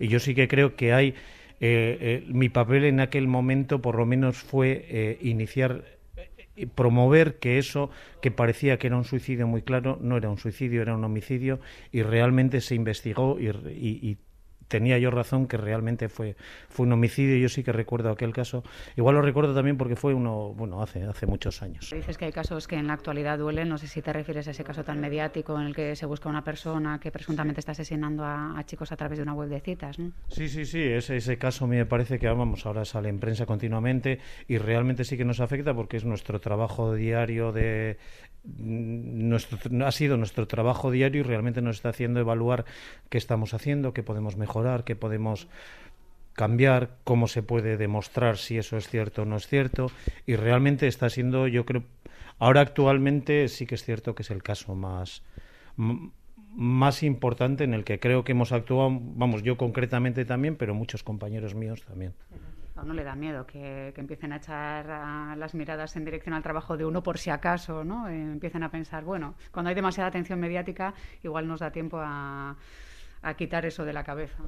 Y 0.00 0.08
yo 0.08 0.18
sí 0.18 0.34
que 0.34 0.48
creo 0.48 0.76
que 0.76 0.92
hay. 0.92 1.14
Eh, 1.60 1.96
eh, 2.00 2.24
mi 2.26 2.48
papel 2.48 2.84
en 2.84 2.98
aquel 2.98 3.28
momento, 3.28 3.80
por 3.80 3.94
lo 3.94 4.04
menos, 4.04 4.38
fue 4.38 4.84
eh, 4.88 5.18
iniciar 5.22 5.84
y 6.56 6.66
promover 6.66 7.38
que 7.38 7.58
eso 7.58 7.88
que 8.20 8.30
parecía 8.30 8.78
que 8.78 8.88
era 8.88 8.96
un 8.96 9.04
suicidio 9.04 9.46
muy 9.46 9.62
claro 9.62 9.98
no 10.02 10.18
era 10.18 10.28
un 10.28 10.36
suicidio, 10.36 10.82
era 10.82 10.94
un 10.94 11.02
homicidio 11.02 11.60
y 11.92 12.02
realmente 12.02 12.60
se 12.60 12.74
investigó 12.74 13.38
y 13.40 14.18
tenía 14.72 14.96
yo 14.96 15.10
razón 15.10 15.46
que 15.46 15.58
realmente 15.58 16.08
fue, 16.08 16.34
fue 16.70 16.86
un 16.86 16.92
homicidio. 16.92 17.36
Yo 17.36 17.50
sí 17.50 17.62
que 17.62 17.72
recuerdo 17.72 18.08
aquel 18.08 18.32
caso. 18.32 18.64
Igual 18.96 19.16
lo 19.16 19.22
recuerdo 19.22 19.54
también 19.54 19.76
porque 19.76 19.96
fue 19.96 20.14
uno, 20.14 20.54
bueno, 20.54 20.82
hace, 20.82 21.04
hace 21.04 21.26
muchos 21.26 21.60
años. 21.60 21.90
Dices 21.94 22.16
que 22.16 22.24
hay 22.24 22.32
casos 22.32 22.66
que 22.66 22.76
en 22.76 22.86
la 22.86 22.94
actualidad 22.94 23.38
duelen. 23.38 23.68
No 23.68 23.76
sé 23.76 23.86
si 23.86 24.00
te 24.00 24.14
refieres 24.14 24.48
a 24.48 24.52
ese 24.52 24.64
caso 24.64 24.82
tan 24.82 24.98
mediático 24.98 25.60
en 25.60 25.66
el 25.66 25.74
que 25.74 25.94
se 25.94 26.06
busca 26.06 26.30
una 26.30 26.42
persona 26.42 26.98
que 26.98 27.10
presuntamente 27.10 27.60
está 27.60 27.72
asesinando 27.72 28.24
a, 28.24 28.62
chicos 28.64 28.90
a 28.92 28.96
través 28.96 29.18
de 29.18 29.24
una 29.24 29.34
web 29.34 29.50
de 29.50 29.60
citas. 29.60 29.98
¿no? 29.98 30.12
Sí, 30.28 30.48
sí, 30.48 30.64
sí. 30.64 30.80
Ese, 30.82 31.16
ese 31.16 31.36
caso 31.36 31.66
me 31.66 31.84
parece 31.84 32.18
que 32.18 32.26
vamos, 32.28 32.64
ahora 32.64 32.86
sale 32.86 33.10
en 33.10 33.18
prensa 33.18 33.44
continuamente 33.44 34.20
y 34.48 34.56
realmente 34.56 35.04
sí 35.04 35.18
que 35.18 35.26
nos 35.26 35.40
afecta 35.40 35.74
porque 35.74 35.98
es 35.98 36.06
nuestro 36.06 36.40
trabajo 36.40 36.94
diario 36.94 37.52
de 37.52 37.98
nuestro, 38.44 39.58
ha 39.86 39.92
sido 39.92 40.16
nuestro 40.16 40.46
trabajo 40.46 40.90
diario 40.90 41.20
y 41.20 41.24
realmente 41.24 41.62
nos 41.62 41.76
está 41.76 41.90
haciendo 41.90 42.20
evaluar 42.20 42.64
qué 43.08 43.18
estamos 43.18 43.54
haciendo, 43.54 43.92
qué 43.92 44.02
podemos 44.02 44.36
mejorar, 44.36 44.84
qué 44.84 44.96
podemos 44.96 45.48
cambiar, 46.32 46.96
cómo 47.04 47.28
se 47.28 47.42
puede 47.42 47.76
demostrar 47.76 48.38
si 48.38 48.58
eso 48.58 48.76
es 48.76 48.88
cierto 48.88 49.22
o 49.22 49.24
no 49.24 49.36
es 49.36 49.46
cierto. 49.46 49.90
Y 50.26 50.36
realmente 50.36 50.86
está 50.86 51.08
siendo, 51.10 51.46
yo 51.46 51.64
creo, 51.64 51.84
ahora 52.38 52.62
actualmente 52.62 53.48
sí 53.48 53.66
que 53.66 53.74
es 53.74 53.84
cierto 53.84 54.14
que 54.14 54.22
es 54.22 54.30
el 54.30 54.42
caso 54.42 54.74
más, 54.74 55.22
más 55.76 57.02
importante 57.02 57.64
en 57.64 57.74
el 57.74 57.84
que 57.84 58.00
creo 58.00 58.24
que 58.24 58.32
hemos 58.32 58.52
actuado, 58.52 58.90
vamos, 58.90 59.42
yo 59.42 59.56
concretamente 59.56 60.24
también, 60.24 60.56
pero 60.56 60.74
muchos 60.74 61.02
compañeros 61.02 61.54
míos 61.54 61.82
también 61.86 62.14
a 62.76 62.82
uno 62.82 62.94
le 62.94 63.04
da 63.04 63.14
miedo 63.14 63.46
que, 63.46 63.92
empiecen 63.96 64.32
a 64.32 64.36
echar 64.36 65.36
las 65.36 65.54
miradas 65.54 65.94
en 65.96 66.04
dirección 66.04 66.34
al 66.34 66.42
trabajo 66.42 66.76
de 66.76 66.84
uno 66.84 67.02
por 67.02 67.18
si 67.18 67.30
acaso, 67.30 67.84
¿no? 67.84 68.08
Eh, 68.08 68.20
empiecen 68.20 68.62
a 68.62 68.70
pensar, 68.70 69.04
bueno, 69.04 69.34
cuando 69.50 69.68
hay 69.68 69.74
demasiada 69.74 70.08
atención 70.08 70.40
mediática, 70.40 70.94
igual 71.22 71.46
nos 71.46 71.60
da 71.60 71.70
tiempo 71.70 71.98
a, 72.00 72.56
quitar 73.36 73.64
eso 73.66 73.84
de 73.84 73.92
la 73.92 74.02
cabeza. 74.02 74.42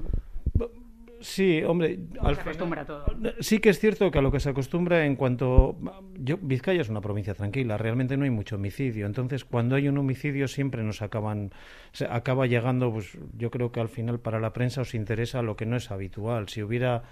Sí, 1.21 1.62
hombre, 1.62 2.00
al 2.21 2.35
se 2.35 2.40
acostumbra 2.40 2.85
todo. 2.85 3.07
Sí 3.40 3.61
que 3.61 3.71
es 3.71 3.78
cierto 3.78 4.11
que 4.11 4.19
a 4.19 4.23
lo 4.23 4.33
que 4.33 4.40
se 4.40 4.50
acostumbra 4.50 5.07
en 5.07 5.16
cuanto 5.16 5.76
yo 6.19 6.37
Vizcaya 6.38 6.81
es 6.81 6.88
una 6.88 7.00
provincia 7.00 7.35
tranquila, 7.35 7.78
realmente 7.78 8.16
no 8.16 8.25
hay 8.25 8.31
mucho 8.31 8.57
homicidio, 8.57 9.07
entonces 9.07 9.45
cuando 9.45 9.76
hay 9.76 9.88
un 9.88 9.97
homicidio 9.97 10.49
siempre 10.49 10.83
nos 10.83 11.02
acaban 11.02 11.52
se 11.93 12.04
acaba 12.04 12.47
llegando 12.47 12.93
pues 12.93 13.16
yo 13.38 13.50
creo 13.50 13.71
que 13.71 13.81
al 13.81 13.88
final 13.88 14.19
para 14.19 14.40
la 14.40 14.52
prensa 14.52 14.83
os 14.83 14.95
interesa 14.95 15.40
lo 15.40 15.57
que 15.57 15.66
no 15.66 15.76
es 15.76 15.90
habitual. 15.90 16.49
Si 16.49 16.62
hubiera 16.62 17.04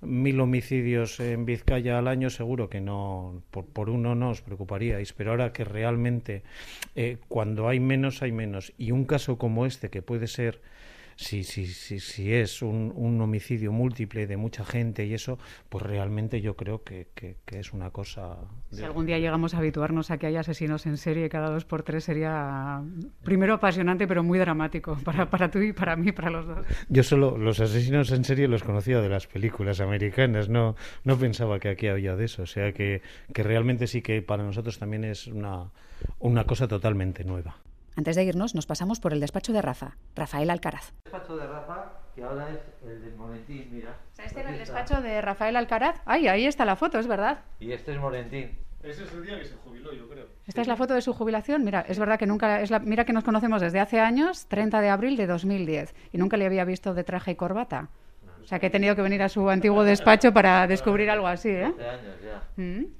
mil 0.00 0.40
homicidios 0.40 1.20
en 1.20 1.44
Vizcaya 1.44 1.98
al 1.98 2.08
año, 2.08 2.30
seguro 2.30 2.68
que 2.68 2.80
no, 2.80 3.42
por, 3.50 3.90
uno 3.90 4.14
no 4.14 4.30
os 4.30 4.40
preocuparíais, 4.40 5.12
pero 5.12 5.30
ahora 5.30 5.52
que 5.52 5.64
realmente 5.64 6.42
eh, 6.96 7.18
cuando 7.28 7.68
hay 7.68 7.80
menos, 7.80 8.22
hay 8.22 8.32
menos. 8.32 8.72
Y 8.78 8.92
un 8.92 9.04
caso 9.04 9.36
como 9.38 9.66
este, 9.66 9.90
que 9.90 10.02
puede 10.02 10.26
ser 10.26 10.60
si, 11.20 11.44
si, 11.44 11.66
si, 11.66 12.00
si 12.00 12.32
es 12.32 12.62
un, 12.62 12.94
un, 12.96 13.20
homicidio 13.20 13.72
múltiple 13.72 14.26
de 14.26 14.38
mucha 14.38 14.64
gente 14.64 15.04
y 15.04 15.12
eso, 15.12 15.38
pues 15.68 15.84
realmente 15.84 16.40
yo 16.40 16.56
creo 16.56 16.82
que, 16.82 17.08
que, 17.14 17.36
es 17.58 17.74
una 17.74 17.90
cosa... 17.90 18.38
Si 18.70 18.82
algún 18.82 19.04
día 19.04 19.18
llegamos 19.18 19.52
a 19.52 19.58
habituarnos 19.58 20.10
a 20.10 20.16
que 20.16 20.26
haya 20.26 20.40
asesinos 20.40 20.86
en 20.86 20.96
serie 20.96 21.28
cada 21.28 21.50
dos 21.50 21.66
por 21.66 21.82
tres 21.82 22.04
sería 22.04 22.82
primero 23.22 23.52
apasionante 23.52 24.08
pero 24.08 24.22
muy 24.22 24.38
dramático 24.38 24.96
para, 25.04 25.28
para 25.28 25.50
tú 25.50 25.58
y 25.58 25.74
para 25.74 25.94
mí, 25.94 26.10
para 26.10 26.30
los 26.30 26.46
dos. 26.46 26.66
Yo 26.88 27.02
solo 27.02 27.36
los 27.36 27.60
asesinos 27.60 28.10
en 28.12 28.24
serie 28.24 28.48
los 28.48 28.62
conocía 28.62 29.02
de 29.02 29.10
las 29.10 29.26
películas 29.26 29.82
americanas, 29.82 30.48
no, 30.48 30.74
no 31.04 31.18
pensaba 31.18 31.58
que 31.58 31.68
aquí 31.68 31.88
había 31.88 32.16
de 32.16 32.24
eso, 32.24 32.44
o 32.44 32.46
sea 32.46 32.72
que, 32.72 33.02
que 33.34 33.42
realmente 33.42 33.86
sí 33.88 34.00
que 34.00 34.22
para 34.22 34.42
nosotros 34.42 34.78
también 34.78 35.04
es 35.04 35.26
una, 35.26 35.70
una 36.18 36.44
cosa 36.44 36.66
totalmente 36.66 37.24
nueva. 37.24 37.58
Antes 38.00 38.16
de 38.16 38.24
irnos, 38.24 38.54
nos 38.54 38.64
pasamos 38.64 38.98
por 38.98 39.12
el 39.12 39.20
despacho 39.20 39.52
de 39.52 39.60
Rafa, 39.60 39.98
Rafael 40.16 40.48
Alcaraz. 40.48 40.94
El 41.04 41.12
despacho 41.12 41.36
de 41.36 41.46
Rafa, 41.46 41.92
que 42.14 42.22
ahora 42.22 42.48
es 42.48 42.60
el 42.82 43.02
del 43.02 43.14
Molentín, 43.14 43.68
mira. 43.70 43.94
este 44.16 44.40
era 44.40 44.48
el 44.48 44.58
despacho 44.58 45.02
de 45.02 45.20
Rafael 45.20 45.54
Alcaraz. 45.54 46.00
Ay, 46.06 46.26
ahí 46.26 46.46
está 46.46 46.64
la 46.64 46.76
foto, 46.76 46.98
es 46.98 47.06
verdad. 47.06 47.40
Y 47.58 47.72
este 47.72 47.92
es 47.92 48.00
Molentín. 48.00 48.56
Ese 48.82 49.04
es 49.04 49.12
el 49.12 49.22
día 49.22 49.38
que 49.38 49.44
se 49.44 49.54
jubiló, 49.56 49.92
yo 49.92 50.08
creo. 50.08 50.28
Esta 50.46 50.62
es 50.62 50.66
la 50.66 50.76
foto 50.76 50.94
de 50.94 51.02
su 51.02 51.12
jubilación. 51.12 51.62
Mira, 51.62 51.84
es 51.86 51.98
verdad 51.98 52.18
que 52.18 52.26
nunca. 52.26 52.62
Es 52.62 52.70
la, 52.70 52.78
mira 52.78 53.04
que 53.04 53.12
nos 53.12 53.22
conocemos 53.22 53.60
desde 53.60 53.80
hace 53.80 54.00
años, 54.00 54.46
30 54.46 54.80
de 54.80 54.88
abril 54.88 55.18
de 55.18 55.26
2010, 55.26 55.94
y 56.10 56.16
nunca 56.16 56.38
le 56.38 56.46
había 56.46 56.64
visto 56.64 56.94
de 56.94 57.04
traje 57.04 57.32
y 57.32 57.34
corbata. 57.34 57.90
O 58.42 58.46
sea 58.46 58.58
que 58.60 58.68
he 58.68 58.70
tenido 58.70 58.96
que 58.96 59.02
venir 59.02 59.22
a 59.22 59.28
su 59.28 59.50
antiguo 59.50 59.84
despacho 59.84 60.32
para 60.32 60.66
descubrir 60.66 61.10
algo 61.10 61.26
así, 61.26 61.50
¿eh? 61.50 61.64
años 61.66 62.16
ya. 62.24 62.42
Mm 62.56 62.99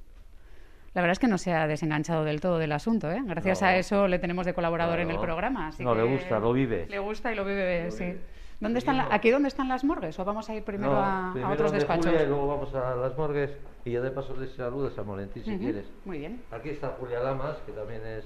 la 0.93 1.01
verdad 1.01 1.13
es 1.13 1.19
que 1.19 1.27
no 1.27 1.37
se 1.37 1.53
ha 1.53 1.67
desenganchado 1.67 2.25
del 2.25 2.41
todo 2.41 2.57
del 2.57 2.71
asunto. 2.73 3.09
¿eh? 3.09 3.21
Gracias 3.23 3.63
a 3.63 3.75
eso 3.77 4.07
le 4.07 4.19
tenemos 4.19 4.45
de 4.45 4.53
colaborador 4.53 4.99
en 4.99 5.09
el 5.09 5.19
programa. 5.19 5.71
no, 5.79 5.95
le 5.95 6.03
gusta, 6.03 6.39
lo 6.39 6.51
vive. 6.51 6.85
Le 6.89 6.99
gusta 6.99 7.31
y 7.31 7.35
lo 7.35 7.45
vive, 7.45 7.91
sí. 7.91 8.17
¿Dónde 8.59 8.77
están 8.77 9.07
¿Aquí 9.11 9.31
dónde 9.31 9.47
están 9.47 9.67
las 9.69 9.83
morgues? 9.83 10.19
¿O 10.19 10.25
vamos 10.25 10.47
a 10.49 10.53
ir 10.53 10.63
primero, 10.63 10.95
a, 10.95 11.33
otros 11.51 11.71
despachos? 11.71 12.13
y 12.13 12.25
luego 12.27 12.47
vamos 12.47 12.75
a 12.75 12.95
las 12.95 13.17
morgues 13.17 13.49
y 13.85 13.93
ya 13.93 14.01
de 14.01 14.11
paso 14.11 14.35
les 14.37 14.53
saludas 14.53 14.95
a 14.99 15.03
Molentín 15.03 15.43
si 15.43 15.57
quieres. 15.57 15.85
Muy 16.05 16.19
bien. 16.19 16.43
Aquí 16.51 16.69
está 16.69 16.89
Julia 16.99 17.19
Lamas, 17.21 17.57
que 17.65 17.71
también 17.71 18.05
es... 18.05 18.25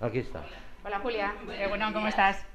Aquí 0.00 0.20
está. 0.20 0.44
Hola 0.84 1.00
Julia, 1.00 1.34
eh, 1.50 1.66
bueno, 1.68 1.92
¿cómo 1.92 2.06
estás? 2.06 2.46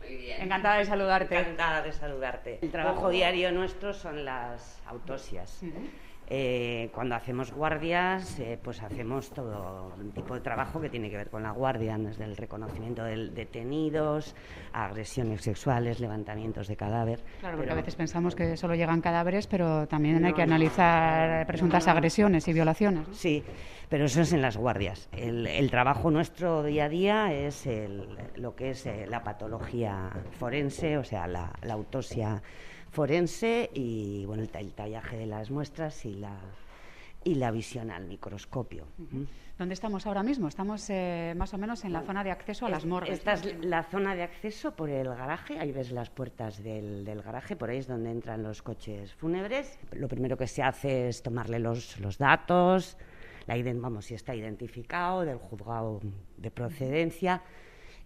Muy 0.00 0.16
bien. 0.16 0.42
Encantada 0.42 0.76
de 0.76 0.84
saludarte. 0.84 1.38
Encantada 1.38 1.82
de 1.82 1.92
saludarte. 1.92 2.58
El 2.60 2.70
trabajo 2.70 3.08
diario 3.08 3.52
nuestro 3.52 3.94
son 3.94 4.26
las 4.26 4.82
autopsias. 4.86 5.62
Eh, 6.32 6.90
cuando 6.94 7.16
hacemos 7.16 7.52
guardias, 7.52 8.38
eh, 8.38 8.56
pues 8.62 8.80
hacemos 8.84 9.30
todo 9.30 9.92
tipo 10.14 10.34
de 10.34 10.40
trabajo 10.40 10.80
que 10.80 10.88
tiene 10.88 11.10
que 11.10 11.16
ver 11.16 11.28
con 11.28 11.42
la 11.42 11.50
guardia, 11.50 11.98
desde 11.98 12.22
el 12.22 12.36
reconocimiento 12.36 13.02
de 13.02 13.30
detenidos, 13.30 14.36
agresiones 14.72 15.42
sexuales, 15.42 15.98
levantamientos 15.98 16.68
de 16.68 16.76
cadáver. 16.76 17.24
Claro, 17.40 17.56
porque 17.56 17.72
a 17.72 17.74
veces 17.74 17.96
pensamos 17.96 18.36
que 18.36 18.56
solo 18.56 18.76
llegan 18.76 19.00
cadáveres, 19.00 19.48
pero 19.48 19.88
también 19.88 20.24
hay 20.24 20.32
que 20.32 20.42
analizar 20.42 21.44
presuntas 21.48 21.88
agresiones 21.88 22.46
y 22.46 22.52
violaciones. 22.52 23.08
Sí, 23.10 23.42
pero 23.88 24.04
eso 24.04 24.20
es 24.20 24.32
en 24.32 24.40
las 24.40 24.56
guardias. 24.56 25.08
El, 25.10 25.68
trabajo 25.68 26.12
nuestro 26.12 26.62
día 26.62 26.84
a 26.84 26.88
día 26.88 27.32
es 27.32 27.68
lo 28.36 28.54
que 28.54 28.70
es 28.70 28.86
eh, 28.86 29.06
la 29.08 29.24
patología 29.24 30.10
forense, 30.38 30.96
o 30.96 31.02
sea, 31.02 31.26
la, 31.26 31.52
la 31.62 31.74
autopsia 31.74 32.40
forense 32.90 33.70
y 33.74 34.24
bueno, 34.26 34.42
el, 34.42 34.72
tallaje 34.72 35.16
de 35.16 35.26
las 35.26 35.50
muestras 35.50 36.04
y 36.04 36.14
la, 36.14 36.36
y 37.24 37.34
la 37.36 37.50
visión 37.50 37.90
al 37.90 38.06
microscopio. 38.06 38.86
¿Dónde 39.58 39.74
estamos 39.74 40.06
ahora 40.06 40.22
mismo? 40.22 40.48
Estamos 40.48 40.88
eh, 40.88 41.34
más 41.36 41.52
o 41.52 41.58
menos 41.58 41.84
en 41.84 41.92
la 41.92 42.02
zona 42.02 42.24
de 42.24 42.30
acceso 42.30 42.66
a 42.66 42.70
las 42.70 42.86
morgues. 42.86 43.18
Esta 43.18 43.34
es 43.34 43.62
la 43.62 43.82
zona 43.84 44.14
de 44.14 44.22
acceso 44.22 44.74
por 44.74 44.88
el 44.88 45.08
garaje, 45.08 45.58
ahí 45.58 45.70
ves 45.70 45.92
las 45.92 46.08
puertas 46.08 46.62
del, 46.62 47.04
del, 47.04 47.20
garaje, 47.22 47.56
por 47.56 47.70
ahí 47.70 47.78
es 47.78 47.86
donde 47.86 48.10
entran 48.10 48.42
los 48.42 48.62
coches 48.62 49.12
fúnebres. 49.14 49.78
Lo 49.92 50.08
primero 50.08 50.36
que 50.36 50.46
se 50.46 50.62
hace 50.62 51.08
es 51.08 51.22
tomarle 51.22 51.58
los, 51.58 52.00
los 52.00 52.16
datos, 52.16 52.96
la 53.46 53.56
vamos, 53.74 54.06
si 54.06 54.14
está 54.14 54.34
identificado, 54.34 55.24
del 55.24 55.38
juzgado 55.38 56.00
de 56.36 56.50
procedencia 56.50 57.42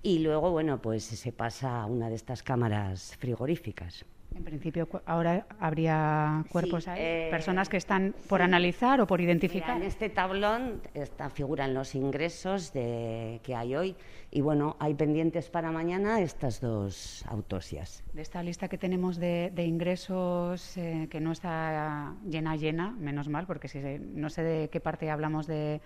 y 0.02 0.18
luego, 0.18 0.50
bueno, 0.50 0.82
pues 0.82 1.04
se 1.04 1.32
pasa 1.32 1.80
a 1.80 1.86
una 1.86 2.10
de 2.10 2.14
estas 2.14 2.42
cámaras 2.42 3.16
frigoríficas. 3.16 4.04
En 4.34 4.42
principio, 4.42 4.88
ahora 5.06 5.46
habría 5.60 6.44
cuerpos 6.50 6.84
Sí, 6.84 6.90
ahí, 6.90 6.98
eh, 7.00 7.28
personas 7.30 7.68
que 7.68 7.76
están 7.76 8.14
por 8.28 8.42
analizar 8.42 9.00
o 9.00 9.06
por 9.06 9.20
Mira, 9.20 9.30
identificar. 9.30 9.76
en 9.76 9.84
este 9.84 10.10
tablón 10.10 10.82
está, 10.92 11.30
figuran 11.30 11.72
los 11.72 11.94
ingresos 11.94 12.72
de, 12.72 13.40
que 13.44 13.54
hay 13.54 13.76
hoy 13.76 13.96
y 14.32 14.40
bueno, 14.40 14.76
hay 14.80 14.94
pendientes 14.94 15.50
para 15.50 15.70
mañana 15.70 16.20
estas 16.20 16.60
dos 16.60 17.24
autopsias. 17.28 18.02
De 18.12 18.22
esta 18.22 18.42
lista 18.42 18.66
que 18.68 18.76
tenemos 18.76 19.18
de, 19.18 19.52
de 19.54 19.64
ingresos, 19.66 20.76
eh, 20.78 21.06
que 21.08 21.20
no 21.20 21.30
está 21.30 22.14
llena, 22.28 22.56
llena, 22.56 22.90
menos 22.90 23.28
mal, 23.28 23.46
porque 23.46 23.68
si 23.68 23.80
se- 23.80 24.00
no 24.00 24.30
sé 24.30 24.42
de 24.42 24.68
qué 24.68 24.80
parte 24.80 25.10
hablamos 25.10 25.46
de 25.46 25.80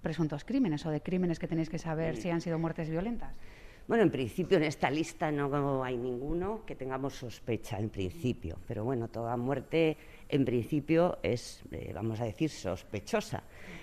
presuntos 0.00 0.44
crímenes 0.44 0.84
o 0.86 0.90
de 0.90 1.00
crímenes 1.00 1.38
que 1.38 1.46
tenéis 1.46 1.70
que 1.70 1.78
saber 1.78 2.16
si 2.16 2.30
han 2.30 2.40
sido 2.40 2.58
muertes 2.58 2.90
violentas. 2.90 3.36
Bueno, 3.88 4.04
en 4.04 4.10
principio 4.10 4.58
en 4.58 4.62
esta 4.62 4.88
lista 4.90 5.32
no 5.32 5.82
hay 5.82 5.96
ninguno 5.96 6.64
que 6.64 6.76
tengamos 6.76 7.14
sospecha, 7.14 7.78
en 7.78 7.90
principio, 7.90 8.58
pero 8.66 8.84
bueno, 8.84 9.08
toda 9.08 9.36
muerte 9.36 9.96
en 10.28 10.44
principio 10.44 11.18
es, 11.22 11.62
eh, 11.72 11.90
vamos 11.92 12.20
a 12.20 12.24
decir, 12.24 12.48
sospechosa, 12.48 13.42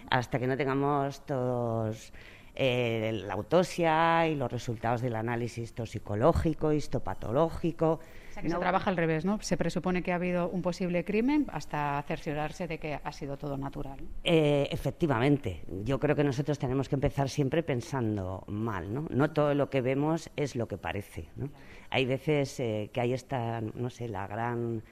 hasta 0.10 0.40
que 0.40 0.48
no 0.48 0.56
tengamos 0.56 1.26
todos 1.26 2.14
eh, 2.62 3.12
la 3.26 3.36
autopsia 3.36 4.28
y 4.28 4.36
los 4.36 4.52
resultados 4.52 5.02
del 5.02 5.16
análisis 5.16 5.74
toxicológico, 5.74 6.74
histopatológico. 6.74 7.94
O 7.94 8.34
sea, 8.34 8.42
que 8.44 8.50
se 8.50 8.54
No- 8.56 8.60
trabaja 8.60 8.90
al 8.90 8.98
revés, 8.98 9.24
¿no? 9.24 9.42
Se 9.42 9.56
presupone 9.56 10.04
que 10.04 10.12
ha 10.12 10.16
habido 10.16 10.50
un 10.50 10.62
posible 10.62 11.06
crimen 11.06 11.46
hasta 11.54 12.04
cerciorarse 12.06 12.68
de 12.68 12.78
que 12.78 13.00
ha 13.02 13.12
sido 13.14 13.38
todo 13.38 13.58
natural. 13.58 14.00
Eh, 14.26 14.68
efectivamente, 14.72 15.64
yo 15.86 16.00
creo 16.00 16.16
que 16.18 16.24
nosotros 16.26 16.60
tenemos 16.60 16.90
que 16.90 16.96
empezar 16.96 17.30
siempre 17.30 17.64
pensando 17.64 18.44
mal, 18.48 18.94
¿no? 18.94 19.06
No 19.10 19.32
todo 19.32 19.54
lo 19.56 19.70
que 19.70 19.80
vemos 19.82 20.30
es 20.36 20.56
lo 20.58 20.68
que 20.68 20.78
parece, 20.78 21.30
¿no? 21.38 21.50
Hay 21.92 22.06
veces 22.06 22.60
eh, 22.60 22.90
que 22.94 23.00
hay 23.02 23.14
esta, 23.14 23.62
no 23.62 23.90
sé, 23.90 24.10
la 24.10 24.28
gran, 24.28 24.84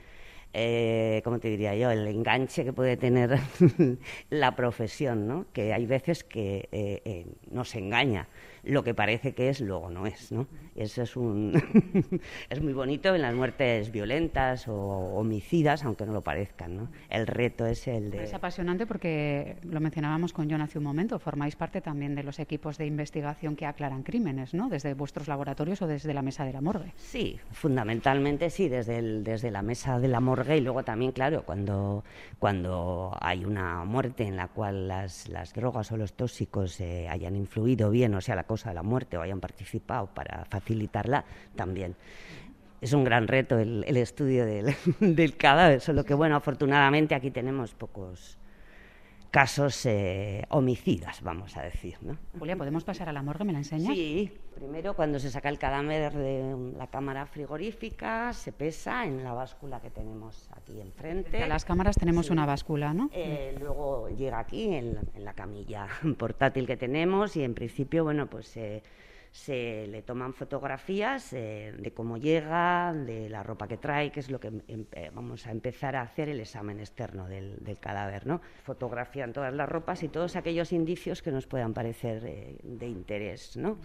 eh, 0.59 1.21
¿cómo 1.23 1.37
te 1.37 1.49
diría 1.49 1.75
yo? 1.75 1.91
El 1.91 2.07
enganche 2.07 2.63
que 2.63 2.73
puede 2.73 2.97
tener 2.97 3.39
la 4.31 4.55
profesión, 4.55 5.27
¿no? 5.27 5.45
Que 5.53 5.71
hay 5.71 5.85
veces 5.85 6.23
que 6.23 6.67
eh, 6.71 7.01
eh, 7.05 7.27
nos 7.51 7.75
engaña. 7.75 8.27
Lo 8.63 8.83
que 8.83 8.93
parece 8.93 9.33
que 9.33 9.49
es, 9.49 9.61
luego 9.61 9.89
no 9.89 10.05
es, 10.07 10.31
¿no? 10.31 10.47
Eso 10.75 11.01
es 11.03 11.15
un... 11.15 11.53
es 12.49 12.61
muy 12.61 12.73
bonito 12.73 13.15
en 13.15 13.21
las 13.21 13.33
muertes 13.33 13.91
violentas 13.91 14.67
o 14.67 14.75
homicidas, 14.75 15.83
aunque 15.85 16.05
no 16.05 16.13
lo 16.13 16.21
parezcan, 16.21 16.75
¿no? 16.77 16.89
El 17.09 17.27
reto 17.27 17.65
es 17.65 17.87
el 17.87 18.11
de... 18.11 18.23
Es 18.23 18.33
apasionante 18.33 18.85
porque 18.85 19.57
lo 19.63 19.79
mencionábamos 19.79 20.33
con 20.33 20.49
John 20.49 20.61
hace 20.61 20.77
un 20.77 20.83
momento, 20.83 21.19
formáis 21.19 21.55
parte 21.55 21.81
también 21.81 22.15
de 22.15 22.23
los 22.23 22.39
equipos 22.39 22.77
de 22.77 22.85
investigación 22.85 23.55
que 23.55 23.65
aclaran 23.65 24.03
crímenes, 24.03 24.53
¿no? 24.53 24.69
Desde 24.69 24.93
vuestros 24.93 25.27
laboratorios 25.27 25.81
o 25.81 25.87
desde 25.87 26.13
la 26.13 26.21
mesa 26.21 26.45
de 26.45 26.53
la 26.53 26.61
morgue. 26.61 26.93
Sí, 26.97 27.39
fundamentalmente 27.51 28.49
sí, 28.49 28.69
desde, 28.69 28.97
el- 28.97 29.23
desde 29.23 29.51
la 29.51 29.61
mesa 29.61 29.99
de 29.99 30.07
la 30.07 30.19
morgue 30.19 30.57
y 30.57 30.61
luego 30.61 30.83
también, 30.83 31.11
claro, 31.11 31.43
cuando, 31.43 32.03
cuando 32.39 33.15
hay 33.19 33.45
una 33.45 33.83
muerte 33.85 34.23
en 34.25 34.35
la 34.35 34.47
cual 34.47 34.87
las, 34.87 35.27
las 35.29 35.53
drogas 35.53 35.91
o 35.91 35.97
los 35.97 36.13
tóxicos 36.13 36.79
eh, 36.79 37.07
hayan 37.09 37.35
influido 37.35 37.89
bien, 37.89 38.13
o 38.15 38.21
sea, 38.21 38.35
la 38.35 38.43
causa 38.47 38.69
de 38.69 38.75
la 38.75 38.83
muerte 38.83 39.17
o 39.17 39.21
hayan 39.21 39.39
participado 39.39 40.07
para 40.07 40.45
facilitarla, 40.45 41.25
también. 41.55 41.95
Es 42.81 42.93
un 42.93 43.03
gran 43.03 43.27
reto 43.27 43.59
el, 43.59 43.83
el 43.87 43.97
estudio 43.97 44.45
del, 44.45 44.75
del 44.99 45.37
cadáver, 45.37 45.81
solo 45.81 46.03
que, 46.03 46.13
bueno, 46.13 46.35
afortunadamente 46.35 47.13
aquí 47.13 47.31
tenemos 47.31 47.73
pocos 47.73 48.37
casos 49.31 49.85
eh, 49.85 50.43
homicidas, 50.49 51.21
vamos 51.21 51.55
a 51.57 51.61
decir, 51.61 51.97
¿no? 52.01 52.17
Julia, 52.39 52.55
¿podemos 52.55 52.83
pasar 52.83 53.09
a 53.09 53.13
la 53.13 53.21
morgue? 53.21 53.43
¿Me 53.45 53.51
la 53.53 53.59
enseñas? 53.59 53.93
Sí, 53.93 54.31
primero 54.55 54.95
cuando 54.95 55.19
se 55.19 55.29
saca 55.29 55.49
el 55.49 55.59
cadáver 55.59 56.13
de 56.13 56.55
la 56.77 56.87
cámara 56.87 57.25
frigorífica, 57.25 58.33
se 58.33 58.51
pesa 58.51 59.05
en 59.05 59.23
la 59.23 59.33
báscula 59.33 59.79
que 59.81 59.89
tenemos 59.89 60.49
aquí 60.55 60.79
enfrente. 60.81 61.43
A 61.43 61.47
las 61.47 61.65
cámaras 61.65 61.95
tenemos 61.97 62.27
Sí. 62.27 62.31
una 62.33 62.45
báscula, 62.45 62.93
¿no? 62.93 63.09
Eh, 63.13 63.55
luego 63.59 64.09
llega 64.09 64.39
aquí 64.39 64.73
en 64.73 64.95
la, 64.95 65.01
en 65.15 65.25
la 65.25 65.33
camilla 65.33 65.87
portátil 66.17 66.65
que 66.65 66.77
tenemos 66.77 67.35
y 67.35 67.43
en 67.43 67.53
principio, 67.53 68.03
bueno, 68.03 68.27
pues 68.27 68.55
eh, 68.57 68.81
se 69.31 69.87
le 69.87 70.01
toman 70.01 70.33
fotografías 70.33 71.33
eh, 71.33 71.73
de 71.77 71.91
cómo 71.91 72.17
llega, 72.17 72.93
de 72.93 73.29
la 73.29 73.43
ropa 73.43 73.67
que 73.67 73.77
trae, 73.77 74.11
que 74.11 74.19
es 74.19 74.29
lo 74.29 74.39
que 74.39 74.47
em- 74.47 74.85
eh, 74.91 75.11
vamos 75.13 75.45
a 75.47 75.51
empezar 75.51 75.95
a 75.95 76.01
hacer 76.01 76.29
el 76.29 76.39
examen 76.39 76.79
externo 76.79 77.27
del, 77.27 77.77
cadáver, 77.79 78.25
¿no? 78.25 78.41
Fotografían 78.63 79.33
todas 79.33 79.53
las 79.53 79.69
ropas 79.69 80.03
y 80.03 80.07
todos 80.07 80.35
aquellos 80.35 80.73
indicios 80.73 81.21
que 81.21 81.31
nos 81.31 81.45
puedan 81.45 81.73
parecer 81.73 82.23
eh, 82.25 82.57
de 82.63 82.87
interés, 82.87 83.57
¿no? 83.57 83.77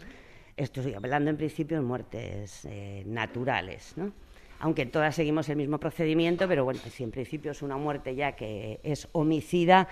Estoy 0.57 0.95
hablando 0.95 1.31
en 1.31 1.37
principio 1.37 1.79
de 1.79 1.83
muertes 1.83 2.69
naturales, 3.07 3.95
¿no? 3.97 4.13
Aunque 4.61 4.87
todas 4.87 5.17
seguimos 5.17 5.49
el 5.49 5.57
mismo 5.57 5.79
procedimiento, 5.79 6.47
pero 6.47 6.65
bueno, 6.65 6.79
si 6.81 7.03
en 7.03 7.11
principio 7.11 7.51
es 7.51 7.63
una 7.63 7.77
muerte 7.77 8.15
ya 8.15 8.33
que 8.33 8.79
es 8.85 9.09
homicida, 9.13 9.89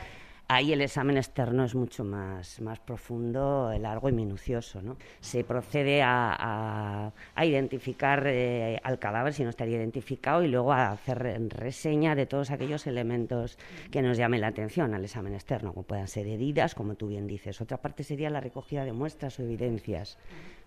ahí 0.52 0.72
el 0.72 0.80
examen 0.80 1.16
externo 1.16 1.64
es 1.64 1.74
mucho 1.74 2.02
más, 2.02 2.60
más 2.60 2.80
profundo, 2.80 3.72
largo 3.78 4.08
y 4.08 4.12
minucioso. 4.12 4.82
¿no? 4.82 4.96
Se 5.20 5.44
procede 5.44 6.02
a, 6.02 7.12
a- 7.36 7.44
identificar 7.46 8.24
eh, 8.26 8.80
al 8.82 8.98
cadáver 8.98 9.32
si 9.32 9.44
no 9.44 9.50
estaría 9.50 9.76
identificado 9.76 10.42
y 10.42 10.48
luego 10.48 10.72
a 10.72 10.90
hacer 10.90 11.18
re- 11.18 11.38
reseña 11.48 12.14
de 12.14 12.26
todos 12.26 12.50
aquellos 12.50 12.86
elementos 12.86 13.58
que 13.90 14.02
nos 14.02 14.16
llamen 14.16 14.40
la 14.40 14.48
atención 14.48 14.92
al 14.94 15.04
examen 15.04 15.34
externo, 15.34 15.72
como 15.72 15.84
puedan 15.84 16.08
ser 16.08 16.26
heridas, 16.26 16.74
como 16.74 16.96
tú 16.96 17.06
bien 17.08 17.26
dices. 17.26 17.60
Otra 17.60 17.76
parte 17.76 18.02
sería 18.02 18.28
la 18.28 18.40
recogida 18.40 18.84
de 18.84 18.92
muestras 18.92 19.38
o 19.38 19.42
evidencias. 19.42 20.18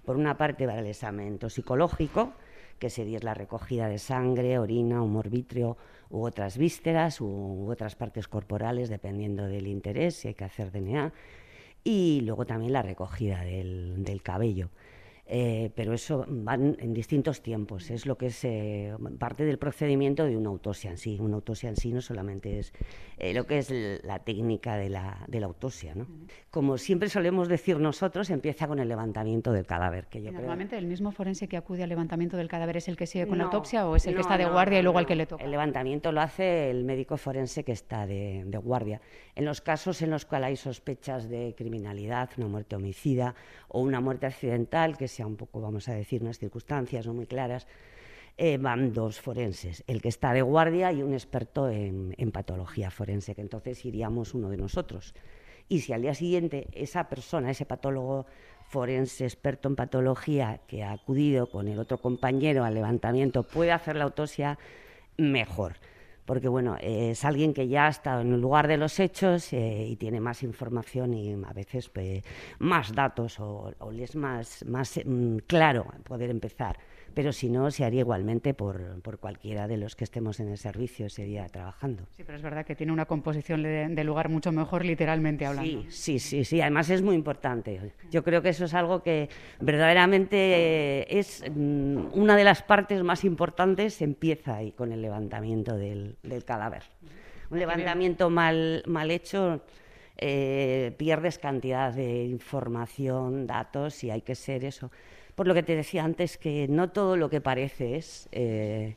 Por 0.05 0.15
una 0.15 0.37
parte, 0.37 0.65
para 0.65 0.79
el 0.79 0.87
examen 0.87 1.37
toxicológico, 1.39 2.33
que 2.83 2.89
sería 2.89 3.17
la 3.21 3.33
recogida 3.33 3.87
de 3.87 3.97
sangre, 3.97 4.59
orina, 4.59 5.01
humor 5.01 5.29
vítreo 5.29 5.77
u 6.09 6.25
otras 6.25 6.57
vísceras 6.57 7.21
u, 7.21 7.69
otras 7.71 7.95
partes 7.95 8.27
corporales, 8.27 8.89
dependiendo 8.89 9.47
del 9.47 9.67
interés, 9.67 10.17
si 10.17 10.27
hay 10.27 10.33
que 10.33 10.43
hacer 10.43 10.69
DNA. 10.69 11.13
Y 11.85 12.19
luego 12.25 12.45
también 12.45 12.73
la 12.73 12.81
recogida 12.81 13.39
del 13.45 14.19
cabello. 14.21 14.69
Eh, 15.25 15.71
pero 15.73 15.93
eso 15.93 16.25
van 16.27 16.75
en 16.79 16.93
distintos 16.93 17.41
tiempos, 17.41 17.89
es 17.91 18.05
lo 18.05 18.17
que 18.17 18.25
es 18.25 18.43
eh, 18.43 18.93
parte 19.19 19.45
del 19.45 19.57
procedimiento 19.57 20.25
de 20.25 20.35
una 20.35 20.49
autopsia 20.49 20.91
en 20.91 20.97
sí. 20.97 21.17
Una 21.19 21.35
autopsia 21.35 21.69
en 21.69 21.77
sí 21.77 21.93
no 21.93 22.01
solamente 22.01 22.59
es 22.59 22.73
eh, 23.17 23.33
lo 23.33 23.45
que 23.47 23.59
es 23.59 23.71
la 24.03 24.19
técnica 24.19 24.75
de 24.75 24.89
la, 24.89 25.23
de 25.29 25.39
la 25.39 25.45
autopsia. 25.45 25.95
¿no? 25.95 26.07
Como 26.51 26.77
siempre 26.77 27.07
solemos 27.07 27.47
decir 27.47 27.79
nosotros, 27.79 28.29
empieza 28.31 28.67
con 28.67 28.79
el 28.79 28.89
levantamiento 28.89 29.53
del 29.53 29.65
cadáver. 29.65 30.07
Que 30.07 30.19
yo 30.21 30.27
creo- 30.29 30.41
normalmente 30.41 30.77
el 30.77 30.87
mismo 30.87 31.11
forense 31.11 31.47
que 31.47 31.55
acude 31.55 31.83
al 31.83 31.89
levantamiento 31.89 32.35
del 32.35 32.49
cadáver 32.49 32.75
es 32.77 32.89
el 32.89 32.97
que 32.97 33.07
sigue 33.07 33.25
con 33.25 33.37
la 33.37 33.45
no, 33.45 33.49
autopsia 33.49 33.87
o 33.87 33.95
es 33.95 34.05
el 34.07 34.11
que 34.13 34.15
no, 34.17 34.21
está 34.21 34.37
de 34.37 34.45
guardia 34.45 34.79
y 34.79 34.83
luego 34.83 34.97
al 34.97 35.05
que 35.05 35.15
le 35.15 35.25
toca. 35.25 35.41
El 35.43 35.51
levantamiento 35.51 36.11
lo 36.11 36.19
hace 36.19 36.69
el 36.69 36.83
médico 36.83 37.15
forense 37.15 37.63
que 37.63 37.71
está 37.71 38.05
de, 38.05 38.43
de 38.45 38.57
guardia. 38.57 38.99
En 39.35 39.45
los 39.45 39.61
casos 39.61 40.01
en 40.01 40.11
los 40.11 40.25
cuales 40.25 40.47
hay 40.47 40.55
sospechas 40.55 41.27
de 41.27 41.55
criminalidad, 41.57 42.29
una 42.37 42.47
muerte 42.47 42.75
homicida 42.75 43.35
o 43.67 43.81
una 43.81 43.99
muerte 43.99 44.27
accidental, 44.27 44.97
que 44.97 45.07
sea 45.07 45.25
un 45.25 45.35
poco, 45.35 45.59
vamos 45.59 45.89
a 45.89 45.93
decir, 45.93 46.21
unas 46.21 46.37
circunstancias 46.37 47.07
no 47.07 47.13
muy 47.13 47.25
claras, 47.25 47.67
eh, 48.37 48.57
van 48.57 48.93
dos 48.93 49.19
forenses, 49.19 49.83
el 49.87 50.01
que 50.01 50.09
está 50.09 50.33
de 50.33 50.41
guardia 50.41 50.91
y 50.91 51.03
un 51.03 51.13
experto 51.13 51.69
en, 51.69 52.15
en 52.17 52.31
patología 52.31 52.91
forense, 52.91 53.35
que 53.35 53.41
entonces 53.41 53.85
iríamos 53.85 54.33
uno 54.33 54.49
de 54.49 54.57
nosotros. 54.57 55.13
Y 55.69 55.81
si 55.81 55.93
al 55.93 56.01
día 56.01 56.13
siguiente 56.13 56.67
esa 56.73 57.09
persona, 57.09 57.51
ese 57.51 57.65
patólogo 57.65 58.25
forense 58.67 59.25
experto 59.25 59.67
en 59.67 59.75
patología 59.75 60.61
que 60.67 60.83
ha 60.83 60.91
acudido 60.91 61.49
con 61.49 61.67
el 61.67 61.79
otro 61.79 61.99
compañero 61.99 62.63
al 62.63 62.73
levantamiento 62.73 63.43
puede 63.43 63.71
hacer 63.71 63.95
la 63.95 64.05
autopsia, 64.05 64.57
mejor. 65.17 65.75
Porque 66.25 66.47
bueno, 66.47 66.77
es 66.79 67.25
alguien 67.25 67.53
que 67.53 67.67
ya 67.67 67.87
ha 67.87 67.89
estado 67.89 68.21
en 68.21 68.33
el 68.33 68.39
lugar 68.39 68.67
de 68.67 68.77
los 68.77 68.99
hechos 68.99 69.51
eh, 69.51 69.87
y 69.89 69.95
tiene 69.97 70.19
más 70.21 70.43
información 70.43 71.13
y 71.13 71.33
a 71.33 71.53
veces 71.53 71.89
pues, 71.89 72.23
más 72.59 72.93
datos 72.93 73.39
o, 73.39 73.73
o 73.79 73.91
es 73.91 74.15
más, 74.15 74.63
más 74.65 74.99
mm, 75.03 75.37
claro 75.47 75.85
poder 76.03 76.29
empezar. 76.29 76.77
Pero 77.13 77.31
si 77.31 77.49
no, 77.49 77.69
se 77.71 77.85
haría 77.85 78.01
igualmente 78.01 78.53
por, 78.53 79.01
por 79.01 79.19
cualquiera 79.19 79.67
de 79.67 79.77
los 79.77 79.95
que 79.95 80.03
estemos 80.03 80.39
en 80.39 80.49
el 80.49 80.57
servicio 80.57 81.05
ese 81.05 81.23
día 81.23 81.47
trabajando. 81.47 82.03
Sí, 82.15 82.23
pero 82.23 82.37
es 82.37 82.43
verdad 82.43 82.65
que 82.65 82.75
tiene 82.75 82.91
una 82.91 83.05
composición 83.05 83.63
de, 83.63 83.87
de 83.89 84.03
lugar 84.03 84.29
mucho 84.29 84.51
mejor 84.51 84.83
literalmente 84.83 85.45
hablando. 85.45 85.83
Sí, 85.83 85.87
sí, 85.89 86.19
sí, 86.19 86.45
sí. 86.45 86.61
Además 86.61 86.89
es 86.89 87.01
muy 87.01 87.15
importante. 87.15 87.93
Yo 88.11 88.23
creo 88.23 88.41
que 88.41 88.49
eso 88.49 88.65
es 88.65 88.73
algo 88.73 89.03
que 89.03 89.29
verdaderamente 89.59 90.37
eh, 90.37 91.07
es 91.09 91.43
mm, 91.49 92.07
una 92.13 92.35
de 92.35 92.43
las 92.43 92.63
partes 92.63 93.03
más 93.03 93.23
importantes. 93.23 94.01
Empieza 94.01 94.55
ahí 94.55 94.71
con 94.71 94.91
el 94.91 95.01
levantamiento 95.01 95.77
del, 95.77 96.17
del 96.23 96.43
cadáver. 96.43 96.83
Un 97.49 97.59
levantamiento 97.59 98.29
mal, 98.29 98.83
mal 98.87 99.11
hecho 99.11 99.61
eh, 100.17 100.93
pierdes 100.97 101.39
cantidad 101.39 101.91
de 101.91 102.25
información, 102.25 103.47
datos 103.47 104.03
y 104.03 104.11
hay 104.11 104.21
que 104.21 104.35
ser 104.35 104.63
eso. 104.63 104.91
Por 105.35 105.47
lo 105.47 105.53
que 105.53 105.63
te 105.63 105.75
decía 105.75 106.03
antes 106.03 106.37
que 106.37 106.67
no 106.67 106.89
todo 106.91 107.17
lo 107.17 107.29
que 107.29 107.41
parece 107.41 107.95
es. 107.97 108.27
eh, 108.31 108.95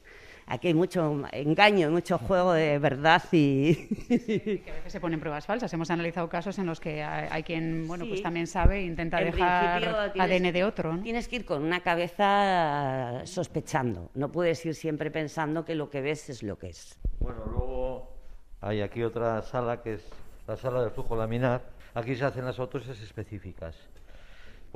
aquí 0.49 0.69
hay 0.69 0.75
mucho 0.75 1.25
engaño, 1.33 1.91
mucho 1.91 2.19
juego 2.19 2.53
de 2.53 2.79
verdad 2.79 3.21
y... 3.33 3.75
que 4.09 4.63
a 4.71 4.75
veces 4.75 4.93
se 4.93 5.01
ponen 5.01 5.19
pruebas 5.19 5.45
falsas. 5.47 5.73
Hemos 5.73 5.91
analizado 5.91 6.29
casos 6.29 6.57
en 6.61 6.67
los 6.67 6.79
que 6.79 7.03
hay, 7.03 7.27
hay 7.31 7.43
quien, 7.43 7.89
bueno, 7.89 8.05
pues 8.07 8.23
también 8.23 8.47
sabe 8.47 8.79
e 8.79 8.83
intenta 8.83 9.19
En 9.21 9.33
dejar 9.33 10.13
tienes- 10.13 10.21
ADN 10.21 10.53
de 10.53 10.65
otro, 10.65 10.93
¿no? 10.95 11.03
Tienes 11.03 11.27
que 11.27 11.37
ir 11.37 11.45
con 11.45 11.65
una 11.65 11.81
cabeza 11.81 13.23
sospechando, 13.25 14.11
no 14.15 14.31
puedes 14.31 14.65
ir 14.67 14.75
siempre 14.75 15.11
pensando 15.11 15.65
que 15.65 15.75
lo 15.75 15.91
que 15.91 16.01
ves 16.01 16.29
es 16.31 16.43
lo 16.43 16.59
que 16.59 16.69
es. 16.69 16.99
Bueno, 17.19 17.45
luego 17.47 18.13
hay 18.61 18.83
aquí 18.83 19.03
otra 19.03 19.43
sala 19.43 19.83
que 19.83 19.95
es 19.95 20.05
la 20.47 20.57
sala 20.57 20.81
del 20.83 20.91
flujo 20.91 21.17
laminar. 21.17 21.63
Aquí 21.95 22.15
se 22.15 22.25
hacen 22.25 22.45
las 22.45 22.59
autopsias 22.59 23.01
específicas. 23.01 23.75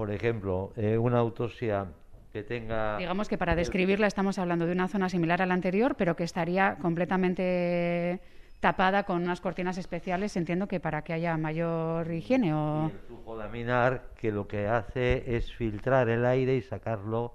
Por 0.00 0.10
ejemplo, 0.10 0.72
eh, 0.76 0.96
una 0.96 1.18
autopsia 1.18 1.88
que 2.32 2.42
tenga... 2.42 2.96
Digamos 2.96 3.28
que 3.28 3.36
para 3.36 3.54
describirla 3.54 4.06
estamos 4.06 4.38
hablando 4.38 4.64
de 4.64 4.72
una 4.72 4.88
zona 4.88 5.10
similar 5.10 5.42
a 5.42 5.46
la 5.46 5.52
anterior, 5.52 5.94
pero 5.94 6.16
que 6.16 6.24
estaría 6.24 6.76
completamente 6.80 8.18
tapada 8.60 9.02
con 9.02 9.22
unas 9.22 9.42
cortinas 9.42 9.76
especiales, 9.76 10.34
entiendo 10.38 10.68
que 10.68 10.80
para 10.80 11.02
que 11.02 11.12
haya 11.12 11.36
mayor 11.36 12.10
higiene 12.10 12.54
o... 12.54 12.86
el 12.86 12.98
flujo 13.08 13.36
laminar 13.36 14.04
que 14.18 14.32
lo 14.32 14.48
que 14.48 14.68
hace 14.68 15.36
es 15.36 15.52
filtrar 15.52 16.08
el 16.08 16.24
aire 16.24 16.56
y 16.56 16.62
sacarlo 16.62 17.34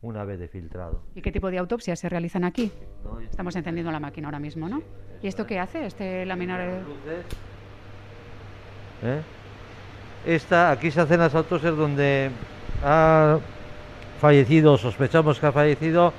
una 0.00 0.24
vez 0.24 0.38
de 0.38 0.48
filtrado. 0.48 1.02
¿Y 1.14 1.20
qué 1.20 1.30
tipo 1.30 1.50
de 1.50 1.58
autopsias 1.58 1.98
se 1.98 2.08
realizan 2.08 2.44
aquí? 2.44 2.72
¿no? 3.04 3.20
Estamos 3.20 3.54
encendiendo 3.56 3.92
la 3.92 4.00
máquina 4.00 4.28
ahora 4.28 4.40
mismo, 4.40 4.70
¿no? 4.70 4.80
¿Y 5.20 5.26
esto 5.26 5.46
qué 5.46 5.58
hace, 5.58 5.84
este 5.84 6.24
laminar? 6.24 6.82
¿Eh? 9.02 9.20
Esta, 10.26 10.72
aquí 10.72 10.90
se 10.90 11.00
hacen 11.00 11.20
las 11.20 11.34
autopsias 11.34 11.76
donde 11.76 12.30
ha 12.84 13.38
fallecido, 14.20 14.76
sospechamos 14.76 15.38
que 15.38 15.46
ha 15.46 15.52
fallecido 15.52 16.12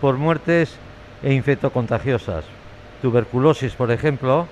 por 0.00 0.16
muertes 0.16 0.76
e 1.22 1.32
infectocontagiosas. 1.32 2.44
Tuberculosis, 3.00 3.74
por 3.74 3.92
ejemplo, 3.92 4.48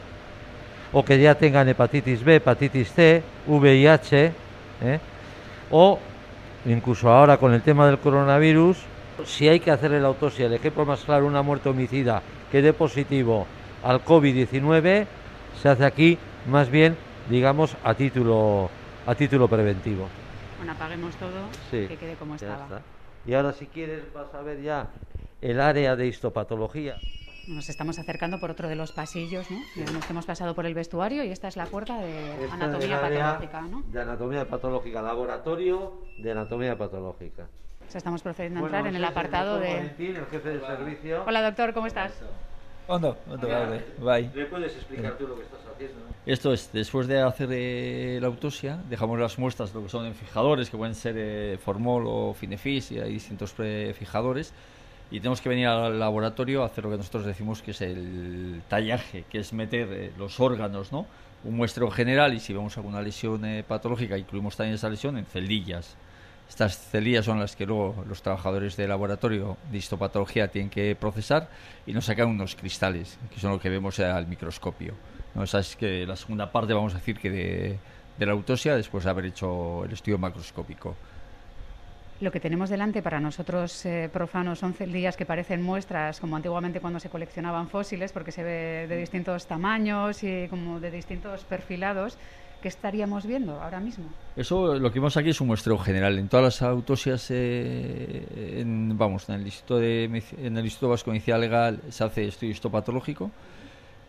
o 0.92 1.04
que 1.04 1.18
ya 1.18 1.34
tengan 1.34 1.68
hepatitis 1.68 2.22
B, 2.22 2.36
hepatitis 2.36 2.92
C, 2.92 3.22
VIH, 3.46 4.32
¿eh? 4.82 5.00
o 5.72 5.98
incluso 6.66 7.10
ahora 7.10 7.36
con 7.36 7.52
el 7.52 7.62
tema 7.62 7.86
del 7.86 7.98
coronavirus, 7.98 8.78
si 9.24 9.48
hay 9.48 9.58
que 9.58 9.72
hacerle 9.72 10.00
la 10.00 10.08
autopsia, 10.08 10.46
el 10.46 10.54
ejemplo 10.54 10.86
más 10.86 11.00
claro, 11.00 11.26
una 11.26 11.42
muerte 11.42 11.68
homicida 11.68 12.22
que 12.50 12.62
dé 12.62 12.72
positivo 12.72 13.46
al 13.82 14.04
COVID-19, 14.04 15.06
se 15.60 15.68
hace 15.68 15.84
aquí 15.84 16.18
más 16.48 16.70
bien, 16.70 16.96
digamos, 17.28 17.76
a 17.82 17.94
título, 17.94 18.70
a 19.06 19.14
título 19.14 19.48
preventivo. 19.48 20.08
Bueno, 20.58 20.72
apaguemos 20.72 21.14
todo, 21.16 21.48
Sí, 21.70 21.86
que 21.86 21.96
quede 21.96 22.14
como 22.14 22.36
estaba. 22.36 22.64
está. 22.64 22.82
Y 23.26 23.34
ahora 23.34 23.52
si 23.52 23.66
quieres 23.66 24.12
vas 24.12 24.32
a 24.34 24.42
ver 24.42 24.62
ya 24.62 24.88
el 25.40 25.60
área 25.60 25.96
de 25.96 26.06
histopatología. 26.06 26.96
Nos 27.46 27.68
estamos 27.68 27.98
acercando 27.98 28.40
por 28.40 28.50
otro 28.50 28.68
de 28.68 28.76
los 28.76 28.92
pasillos, 28.92 29.50
¿no? 29.50 29.58
Que 29.74 29.84
hemos 30.10 30.24
pasado 30.24 30.54
por 30.54 30.64
el 30.64 30.72
vestuario 30.72 31.24
y 31.24 31.30
esta 31.30 31.48
es 31.48 31.56
la 31.56 31.66
puerta 31.66 31.98
de 31.98 32.32
Esta 32.32 32.46
es 32.46 32.52
anatomía 32.52 33.00
patológica, 33.00 33.60
¿no? 33.62 33.82
De 33.82 34.00
anatomía 34.00 34.48
patológica, 34.48 35.02
laboratorio 35.02 35.92
de 36.18 36.32
anatomía 36.32 36.78
patológica. 36.78 37.46
O 37.86 37.90
sea, 37.90 37.98
estamos 37.98 38.22
procediendo 38.22 38.60
a 38.60 38.62
Bueno, 38.62 38.76
entrar 38.78 38.90
en 38.90 38.96
el 38.96 39.04
apartado 39.04 39.58
de... 39.58 39.74
Valentín, 39.74 40.16
el 40.16 40.26
jefe 40.26 40.48
de 40.48 40.60
servicio. 40.60 41.24
Hola, 41.26 41.42
doctor, 41.42 41.74
¿cómo 41.74 41.86
estás? 41.86 42.12
Ondo, 42.86 43.16
ondo, 43.30 43.48
vale, 43.48 43.84
bai. 43.98 44.30
¿Le 44.34 44.46
puedes 44.46 44.74
explicar 44.74 45.16
tú 45.16 45.26
lo 45.26 45.36
que 45.36 45.42
estás 45.42 45.60
haciendo? 45.72 45.96
Esto 46.26 46.52
es, 46.52 46.70
después 46.72 47.06
de 47.06 47.20
hacer 47.20 47.48
eh, 47.52 48.18
la 48.20 48.26
autopsia, 48.26 48.78
dejamos 48.88 49.18
las 49.18 49.38
muestras, 49.38 49.74
lo 49.74 49.82
que 49.82 49.88
son 49.88 50.06
en 50.06 50.14
fijadores, 50.14 50.70
que 50.70 50.76
pueden 50.76 50.94
ser 50.94 51.14
eh, 51.16 51.58
formol 51.62 52.04
o 52.06 52.34
finefis, 52.34 52.92
y 52.92 53.00
hay 53.00 53.12
distintos 53.12 53.52
fijadores, 53.52 54.52
y 55.10 55.20
tenemos 55.20 55.40
que 55.40 55.48
venir 55.48 55.66
al 55.66 55.98
laboratorio 55.98 56.62
a 56.62 56.66
hacer 56.66 56.84
lo 56.84 56.90
que 56.90 56.96
nosotros 56.96 57.24
decimos 57.24 57.62
que 57.62 57.70
es 57.72 57.80
el 57.82 58.62
tallaje, 58.68 59.24
que 59.30 59.38
es 59.38 59.52
meter 59.52 59.88
eh, 59.92 60.12
los 60.18 60.40
órganos, 60.40 60.92
¿no? 60.92 61.06
Un 61.44 61.56
muestreo 61.56 61.90
general 61.90 62.32
y 62.34 62.40
si 62.40 62.52
vemos 62.54 62.76
alguna 62.78 63.02
lesión 63.02 63.44
eh, 63.44 63.62
patológica, 63.66 64.16
incluimos 64.16 64.56
también 64.56 64.74
esa 64.74 64.88
lesión 64.88 65.18
en 65.18 65.26
celdillas. 65.26 65.96
Estas 66.48 66.78
celdillas 66.78 67.24
son 67.24 67.40
las 67.40 67.56
que 67.56 67.66
luego 67.66 68.04
los 68.08 68.22
trabajadores 68.22 68.76
de 68.76 68.86
laboratorio 68.86 69.56
de 69.70 69.78
histopatología 69.78 70.48
tienen 70.48 70.70
que 70.70 70.94
procesar 70.94 71.48
y 71.86 71.92
nos 71.92 72.04
sacan 72.04 72.28
unos 72.28 72.54
cristales, 72.54 73.18
que 73.32 73.40
son 73.40 73.52
lo 73.52 73.60
que 73.60 73.70
vemos 73.70 73.98
al 73.98 74.26
microscopio. 74.26 74.94
¿no? 75.34 75.42
Esa 75.42 75.60
es 75.60 75.74
que 75.74 76.06
la 76.06 76.16
segunda 76.16 76.52
parte, 76.52 76.72
vamos 76.72 76.94
a 76.94 76.98
decir, 76.98 77.18
que 77.18 77.30
de, 77.30 77.78
de 78.18 78.26
la 78.26 78.32
autopsia 78.32 78.76
después 78.76 79.04
de 79.04 79.10
haber 79.10 79.26
hecho 79.26 79.84
el 79.84 79.92
estudio 79.92 80.18
macroscópico. 80.18 80.94
Lo 82.20 82.30
que 82.30 82.38
tenemos 82.38 82.70
delante 82.70 83.02
para 83.02 83.18
nosotros 83.18 83.84
eh, 83.86 84.08
profanos 84.12 84.60
son 84.60 84.72
celdillas 84.72 85.16
que 85.16 85.26
parecen 85.26 85.60
muestras, 85.62 86.20
como 86.20 86.36
antiguamente 86.36 86.80
cuando 86.80 87.00
se 87.00 87.10
coleccionaban 87.10 87.68
fósiles, 87.68 88.12
porque 88.12 88.30
se 88.30 88.44
ve 88.44 88.86
de 88.88 88.96
distintos 88.96 89.46
tamaños 89.46 90.22
y 90.22 90.46
como 90.48 90.78
de 90.78 90.92
distintos 90.92 91.42
perfilados. 91.44 92.16
¿Qué 92.64 92.68
estaríamos 92.68 93.26
viendo 93.26 93.60
ahora 93.60 93.78
mismo? 93.78 94.06
Eso 94.36 94.76
lo 94.78 94.90
que 94.90 94.98
vemos 94.98 95.14
aquí 95.18 95.28
es 95.28 95.38
un 95.42 95.48
muestreo 95.48 95.76
general. 95.76 96.18
En 96.18 96.30
todas 96.30 96.44
las 96.44 96.62
autopsias, 96.62 97.26
eh, 97.30 98.56
en, 98.62 98.96
vamos, 98.96 99.28
en 99.28 99.34
el, 99.34 99.42
Instituto 99.44 99.76
de, 99.80 100.04
en 100.38 100.56
el 100.56 100.64
Instituto 100.64 100.88
Vasco 100.88 101.10
de 101.10 101.16
Medicina 101.16 101.36
Legal 101.36 101.78
se 101.90 102.04
hace 102.04 102.26
estudio 102.26 102.52
histopatológico 102.52 103.30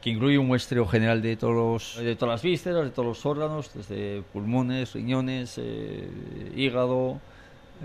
que 0.01 0.09
incluye 0.11 0.37
un 0.37 0.47
muestreo 0.47 0.87
general 0.87 1.21
de 1.21 1.35
todos 1.35 1.53
los- 1.97 1.97
de 2.01 2.15
todas 2.15 2.35
las 2.35 2.43
vísceras, 2.43 2.85
de 2.85 2.91
todos 2.91 3.05
los 3.09 3.25
órganos, 3.25 3.73
desde 3.73 4.21
pulmones, 4.31 4.93
riñones, 4.93 5.55
eh, 5.57 6.07
hígado, 6.55 7.19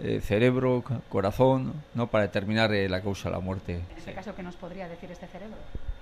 eh, 0.05 0.21
cerebro, 0.23 0.85
corazón, 1.09 1.73
¿no? 1.97 2.07
para 2.07 2.23
determinar 2.29 2.73
eh, 2.73 2.89
la 2.89 3.01
causa 3.03 3.29
de 3.29 3.35
la 3.35 3.41
muerte. 3.41 3.73
En 3.91 3.99
este 3.99 4.13
caso, 4.13 4.37
¿qué 4.37 4.45
nos 4.45 4.55
podría 4.55 4.87
decir 4.89 5.11
este 5.11 5.27
cerebro? 5.27 5.57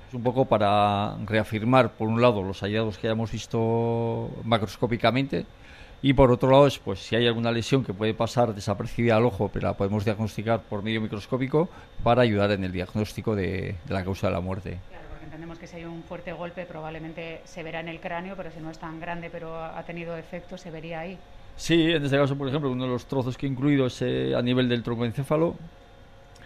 Es 0.08 0.14
un 0.14 0.22
poco 0.22 0.46
para 0.46 1.16
reafirmar, 1.26 1.90
por 1.90 2.08
un 2.08 2.22
lado, 2.22 2.42
los 2.42 2.60
hallazgos 2.60 2.96
que 2.96 3.08
hayamos 3.08 3.30
visto 3.30 4.30
macroscópicamente 4.42 5.44
y 6.00 6.14
por 6.14 6.30
otro 6.30 6.50
lado, 6.50 6.66
es, 6.66 6.78
pues, 6.78 7.00
si 7.00 7.16
hay 7.16 7.26
alguna 7.26 7.50
lesión 7.50 7.84
que 7.84 7.92
puede 7.92 8.14
pasar 8.14 8.54
desapercibida 8.54 9.16
al 9.16 9.24
ojo, 9.24 9.50
pero 9.52 9.66
la 9.66 9.76
podemos 9.76 10.04
diagnosticar 10.04 10.60
por 10.60 10.82
medio 10.82 11.00
microscópico 11.00 11.68
para 12.04 12.22
ayudar 12.22 12.52
en 12.52 12.64
el 12.64 12.72
diagnóstico 12.72 13.34
de, 13.34 13.74
de 13.84 13.94
la 13.94 14.04
causa 14.04 14.28
de 14.28 14.32
la 14.32 14.40
muerte. 14.40 14.78
Claro, 14.88 15.04
porque 15.10 15.24
entendemos 15.24 15.58
que 15.58 15.66
si 15.66 15.76
hay 15.76 15.84
un 15.84 16.02
fuerte 16.04 16.32
golpe 16.32 16.64
probablemente 16.66 17.42
se 17.44 17.62
verá 17.62 17.80
en 17.80 17.88
el 17.88 18.00
cráneo, 18.00 18.34
pero 18.36 18.50
si 18.52 18.60
no 18.60 18.70
es 18.70 18.78
tan 18.78 19.00
grande 19.00 19.28
pero 19.28 19.62
ha 19.62 19.82
tenido 19.82 20.16
efecto, 20.16 20.56
se 20.56 20.70
vería 20.70 21.00
ahí. 21.00 21.18
Sí, 21.56 21.90
en 21.90 22.04
este 22.04 22.16
caso, 22.16 22.38
por 22.38 22.46
ejemplo, 22.46 22.70
uno 22.70 22.84
de 22.84 22.90
los 22.90 23.06
trozos 23.06 23.36
que 23.36 23.46
he 23.46 23.48
incluido 23.48 23.86
es 23.86 24.00
eh, 24.00 24.34
a 24.36 24.40
nivel 24.40 24.68
del 24.68 24.84
tromboencéfalo. 24.84 25.56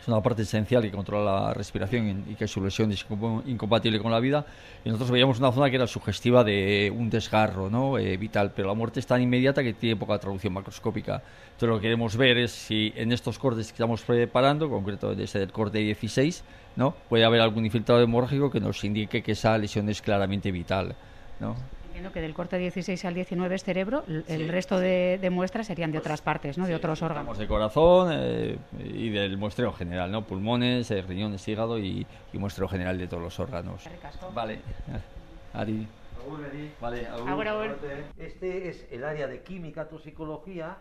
Es 0.03 0.09
una 0.09 0.21
parte 0.21 0.43
esencial 0.43 0.83
que 0.83 0.91
controla 0.91 1.43
la 1.43 1.55
respiración 1.55 2.25
y 2.29 2.35
que 2.35 2.49
su 2.49 2.61
lesión 2.61 2.91
es 2.91 3.09
incom- 3.09 3.41
incompatible 3.47 4.01
con 4.01 4.11
la 4.11 4.19
vida. 4.19 4.45
Y 4.85 4.88
nosotros 4.88 5.12
veíamos 5.12 5.38
una 5.38 5.53
zona 5.53 5.71
que 5.71 5.77
era 5.77 5.87
sugestiva 5.87 6.43
de 6.43 6.93
un 6.93 7.09
desgarro 7.09 7.71
¿no? 7.71 7.97
Eh, 7.99 8.17
vital, 8.17 8.51
pero 8.55 8.67
la 8.67 8.75
muerte 8.75 8.99
es 8.99 9.07
tan 9.07 9.23
inmediata 9.23 9.62
que 9.62 9.75
tiene 9.75 9.95
poca 9.95 10.19
traducción 10.19 10.55
macroscópica. 10.55 11.23
Entonces 11.53 11.69
lo 11.69 11.77
que 11.77 11.83
queremos 11.83 12.17
ver 12.17 12.37
es 12.37 12.51
si 12.51 12.93
en 12.97 13.12
estos 13.12 13.38
cortes 13.38 13.69
que 13.69 13.75
estamos 13.75 14.03
preparando, 14.03 14.69
concreto 14.69 15.15
desde 15.15 15.41
el 15.45 15.53
corte 15.53 15.79
16, 15.79 16.43
¿no? 16.75 16.97
puede 17.09 17.25
haber 17.25 17.41
algún 17.41 17.65
infiltrado 17.65 18.03
hemorrágico 18.03 18.51
que 18.51 18.59
nos 18.59 18.83
indique 18.83 19.23
que 19.23 19.33
esa 19.33 19.57
lesión 19.57 19.88
es 19.88 20.03
claramente 20.03 20.51
vital. 20.51 20.97
¿no? 21.38 21.55
Entiendo 22.03 22.15
que 22.15 22.21
del 22.21 22.35
corte 22.35 22.59
16 22.59 23.05
al 23.05 23.15
19 23.15 23.55
es 23.55 23.62
cerebro, 23.62 24.03
el 24.27 24.49
resto 24.49 24.81
de, 24.81 25.19
de 25.23 25.31
muestras 25.31 25.69
serían 25.69 25.93
de 25.93 25.99
otras 25.99 26.21
partes, 26.21 26.59
¿no? 26.59 26.67
de 26.67 26.75
otros 26.75 27.01
órganos. 27.01 27.38
De 27.38 27.47
corazón 27.47 28.09
eh, 28.12 28.59
y 28.83 29.11
del 29.11 29.38
muestreo 29.38 29.73
general, 29.73 30.11
¿no? 30.11 30.27
Pulmones, 30.27 30.91
eh, 30.91 31.01
riñones, 31.03 31.47
hígado 31.47 31.79
y, 31.79 32.05
y 32.33 32.38
muestreo 32.38 32.67
general 32.67 32.99
de 32.99 33.07
todos 33.07 33.23
los 33.23 33.38
órganos. 33.38 33.85
Ricasco. 33.88 34.33
Vale. 34.35 34.59
Ari. 35.55 35.87
Vale. 36.81 37.07
Este 38.19 38.69
es 38.69 38.85
el 38.91 39.05
área 39.05 39.29
de 39.29 39.41
química 39.45 39.88
toxicología. 39.88 40.77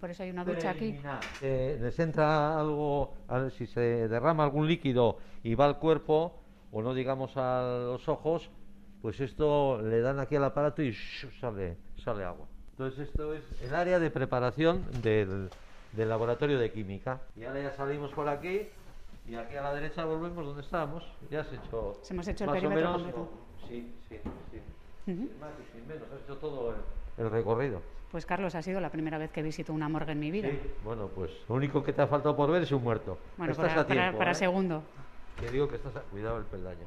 Por 0.00 0.10
eso 0.10 0.22
hay 0.22 0.30
una 0.30 0.44
ducha 0.44 0.70
aquí. 0.70 0.96
Eh, 1.40 1.76
les 1.82 1.98
entra 1.98 2.56
algo, 2.60 3.14
a- 3.26 3.50
si 3.50 3.66
se 3.66 3.80
derrama 4.06 4.44
algún 4.44 4.68
líquido 4.68 5.18
y 5.42 5.56
va 5.56 5.64
al 5.64 5.80
cuerpo, 5.80 6.38
o 6.70 6.82
no 6.82 6.94
digamos 6.94 7.36
a 7.36 7.62
los 7.86 8.08
ojos, 8.08 8.48
pues 9.02 9.20
esto 9.20 9.80
le 9.82 10.00
dan 10.00 10.20
aquí 10.20 10.36
al 10.36 10.44
aparato 10.44 10.80
y 10.82 10.92
¡shu! 10.92 11.28
sale, 11.40 11.76
sale 12.02 12.24
agua. 12.24 12.46
Entonces 12.70 13.08
esto 13.08 13.34
es 13.34 13.42
el 13.62 13.74
área 13.74 13.98
de 13.98 14.10
preparación 14.10 14.84
del, 15.02 15.50
del 15.92 16.08
laboratorio 16.08 16.58
de 16.58 16.72
química. 16.72 17.20
Y 17.36 17.44
ahora 17.44 17.60
ya 17.60 17.72
salimos 17.72 18.10
por 18.12 18.28
aquí 18.28 18.68
y 19.28 19.34
aquí 19.34 19.56
a 19.56 19.62
la 19.62 19.74
derecha 19.74 20.04
volvemos 20.04 20.46
donde 20.46 20.62
estábamos. 20.62 21.04
Ya 21.30 21.40
has 21.40 21.52
hecho... 21.52 21.98
Se 22.02 22.14
hemos 22.14 22.26
hecho 22.28 22.44
el 22.44 22.50
perímetro 22.50 22.76
menos, 22.76 23.02
completo. 23.02 23.28
Sí, 23.68 23.92
sí, 24.08 24.16
sí. 24.50 24.60
Sin 25.04 25.38
más 25.40 25.50
y 25.60 25.76
sin 25.76 25.86
menos, 25.86 26.04
has 26.14 26.22
hecho 26.22 26.36
todo 26.38 26.70
el, 26.70 27.24
el 27.24 27.30
recorrido. 27.30 27.82
Pues 28.10 28.24
Carlos, 28.26 28.54
ha 28.54 28.62
sido 28.62 28.80
la 28.80 28.90
primera 28.90 29.18
vez 29.18 29.30
que 29.32 29.42
visito 29.42 29.72
una 29.72 29.88
morgue 29.88 30.12
en 30.12 30.20
mi 30.20 30.30
vida. 30.30 30.48
Sí, 30.48 30.58
bueno, 30.84 31.08
pues 31.08 31.30
lo 31.48 31.54
único 31.56 31.82
que 31.82 31.92
te 31.92 32.02
ha 32.02 32.06
faltado 32.06 32.36
por 32.36 32.50
ver 32.50 32.62
es 32.62 32.70
un 32.72 32.82
muerto. 32.82 33.18
Bueno, 33.36 33.52
estás 33.52 33.70
para, 33.70 33.80
a 33.80 33.86
tiempo, 33.86 34.02
para- 34.04 34.18
para 34.18 34.30
¿eh? 34.32 34.34
segundo. 34.34 34.82
Que 35.40 35.50
digo 35.50 35.66
que 35.68 35.76
estás 35.76 35.96
a... 35.96 36.00
Cuidado 36.02 36.38
el 36.38 36.44
peldaño. 36.44 36.86